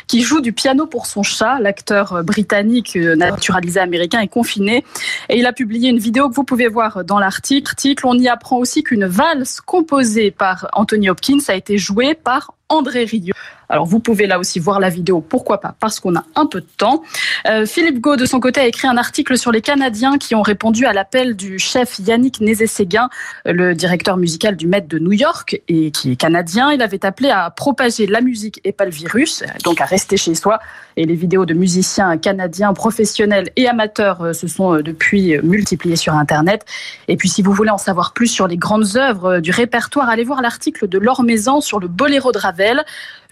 qui 0.07 0.21
joue 0.21 0.41
du 0.41 0.51
piano 0.51 0.87
pour 0.87 1.05
son 1.05 1.21
chat. 1.21 1.59
L'acteur 1.59 2.23
britannique 2.23 2.95
naturalisé 2.95 3.79
américain 3.79 4.19
est 4.19 4.27
confiné 4.27 4.83
et 5.29 5.37
il 5.37 5.45
a 5.45 5.53
publié 5.53 5.89
une 5.89 5.99
vidéo 5.99 6.27
que 6.27 6.33
vous 6.33 6.43
pouvez 6.43 6.67
voir 6.67 7.05
dans 7.05 7.19
l'article. 7.19 7.75
On 8.03 8.17
y 8.17 8.27
apprend 8.27 8.57
aussi 8.57 8.83
qu'une 8.83 9.05
valse 9.05 9.61
composée 9.61 10.31
par 10.31 10.67
Anthony 10.73 11.09
Hopkins 11.09 11.39
a 11.47 11.53
été 11.53 11.77
jouée 11.77 12.15
par 12.15 12.55
André 12.71 13.03
Rieu. 13.03 13.33
Alors 13.71 13.85
vous 13.85 13.99
pouvez 13.99 14.27
là 14.27 14.37
aussi 14.37 14.59
voir 14.59 14.81
la 14.81 14.89
vidéo, 14.89 15.21
pourquoi 15.21 15.61
pas, 15.61 15.73
parce 15.79 16.01
qu'on 16.01 16.15
a 16.17 16.25
un 16.35 16.45
peu 16.45 16.59
de 16.59 16.67
temps. 16.77 17.03
Euh, 17.47 17.65
Philippe 17.65 18.01
Gau, 18.01 18.17
de 18.17 18.25
son 18.25 18.41
côté, 18.41 18.59
a 18.59 18.65
écrit 18.65 18.89
un 18.89 18.97
article 18.97 19.37
sur 19.37 19.53
les 19.53 19.61
Canadiens 19.61 20.17
qui 20.17 20.35
ont 20.35 20.41
répondu 20.41 20.85
à 20.85 20.91
l'appel 20.91 21.37
du 21.37 21.57
chef 21.57 21.97
Yannick 21.99 22.41
Nézé-Séguin, 22.41 23.09
euh, 23.47 23.53
le 23.53 23.73
directeur 23.73 24.17
musical 24.17 24.57
du 24.57 24.67
Met 24.67 24.81
de 24.81 24.99
New 24.99 25.13
York 25.13 25.61
et 25.69 25.91
qui 25.91 26.11
est 26.11 26.15
canadien. 26.17 26.73
Il 26.73 26.81
avait 26.81 27.05
appelé 27.05 27.29
à 27.29 27.49
propager 27.49 28.07
la 28.07 28.19
musique 28.19 28.59
et 28.65 28.73
pas 28.73 28.83
le 28.83 28.91
virus, 28.91 29.41
donc 29.63 29.79
à 29.79 29.85
rester 29.85 30.17
chez 30.17 30.35
soi. 30.35 30.59
Et 30.97 31.05
les 31.05 31.15
vidéos 31.15 31.45
de 31.45 31.53
musiciens 31.53 32.17
canadiens 32.17 32.73
professionnels 32.73 33.51
et 33.55 33.69
amateurs 33.69 34.21
euh, 34.21 34.33
se 34.33 34.47
sont 34.47 34.81
depuis 34.81 35.37
multipliées 35.43 35.95
sur 35.95 36.15
Internet. 36.15 36.65
Et 37.07 37.15
puis 37.15 37.29
si 37.29 37.41
vous 37.41 37.53
voulez 37.53 37.69
en 37.69 37.77
savoir 37.77 38.11
plus 38.11 38.27
sur 38.27 38.49
les 38.49 38.57
grandes 38.57 38.97
œuvres 38.97 39.39
du 39.39 39.51
répertoire, 39.51 40.09
allez 40.09 40.25
voir 40.25 40.41
l'article 40.41 40.89
de 40.89 40.97
Laure 40.97 41.23
Maison 41.23 41.61
sur 41.61 41.79
le 41.79 41.87
Boléro 41.87 42.33
de 42.33 42.37
Ravel. 42.37 42.60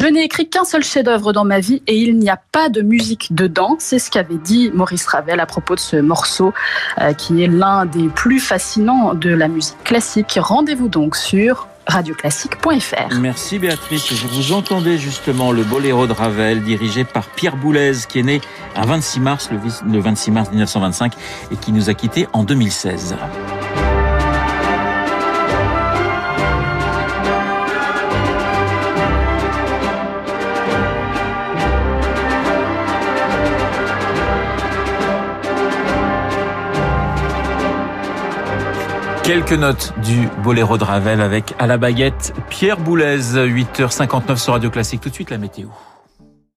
Je 0.02 0.08
n'ai 0.08 0.24
écrit 0.24 0.50
qu'un 0.50 0.64
seul 0.64 0.84
chef-d'œuvre 0.84 1.34
dans 1.34 1.44
ma 1.44 1.60
vie 1.60 1.82
et 1.86 1.98
il 1.98 2.18
n'y 2.20 2.30
a 2.30 2.40
pas 2.52 2.70
de 2.70 2.82
musique 2.82 3.34
dedans. 3.36 3.76
C'est 3.80 4.00
ce 4.00 4.10
qu'avait 4.10 4.36
dit 4.36 4.72
Maurice 4.74 5.06
Ravel 5.06 5.40
à 5.40 5.46
propos 5.46 5.76
de 5.76 5.80
ce 5.80 5.98
morceau 5.98 6.54
euh, 7.02 7.14
qui 7.14 7.44
est 7.44 7.48
l'un 7.48 7.86
des 7.86 8.08
plus 8.08 8.40
fascinants 8.40 9.14
de 9.14 9.30
la 9.30 9.50
musique 9.50 9.84
classique. 9.84 10.40
Rendez-vous 10.42 10.88
donc 10.88 11.18
sur 11.18 11.68
radioclassique.fr. 11.86 13.16
Merci 13.20 13.60
Béatrice. 13.60 14.14
Je 14.14 14.28
vous 14.28 14.54
entendais 14.54 14.98
justement 14.98 15.52
le 15.52 15.64
boléro 15.64 16.08
de 16.08 16.14
Ravel 16.14 16.64
dirigé 16.64 17.04
par 17.04 17.26
Pierre 17.26 17.58
Boulez 17.58 17.94
qui 18.08 18.20
est 18.20 18.24
né 18.24 18.42
un 18.76 18.86
26 18.86 19.20
mars, 19.20 19.50
le 19.52 20.00
26 20.00 20.32
mars 20.32 20.50
1925 20.50 21.14
et 21.52 21.56
qui 21.58 21.72
nous 21.72 21.90
a 21.90 21.94
quittés 21.94 22.28
en 22.32 22.44
2016. 22.44 23.16
Quelques 39.30 39.54
notes 39.54 39.94
du 40.02 40.28
boléro 40.44 40.80
de 40.80 40.84
Ravel 40.84 41.22
avec 41.22 41.54
à 41.60 41.68
la 41.68 41.78
baguette 41.78 42.34
Pierre 42.50 42.80
Boulez, 42.80 43.36
8h59 43.36 44.38
sur 44.38 44.54
Radio 44.54 44.72
Classique. 44.72 45.02
Tout 45.02 45.10
de 45.10 45.14
suite 45.14 45.30
la 45.30 45.38
météo. 45.38 45.68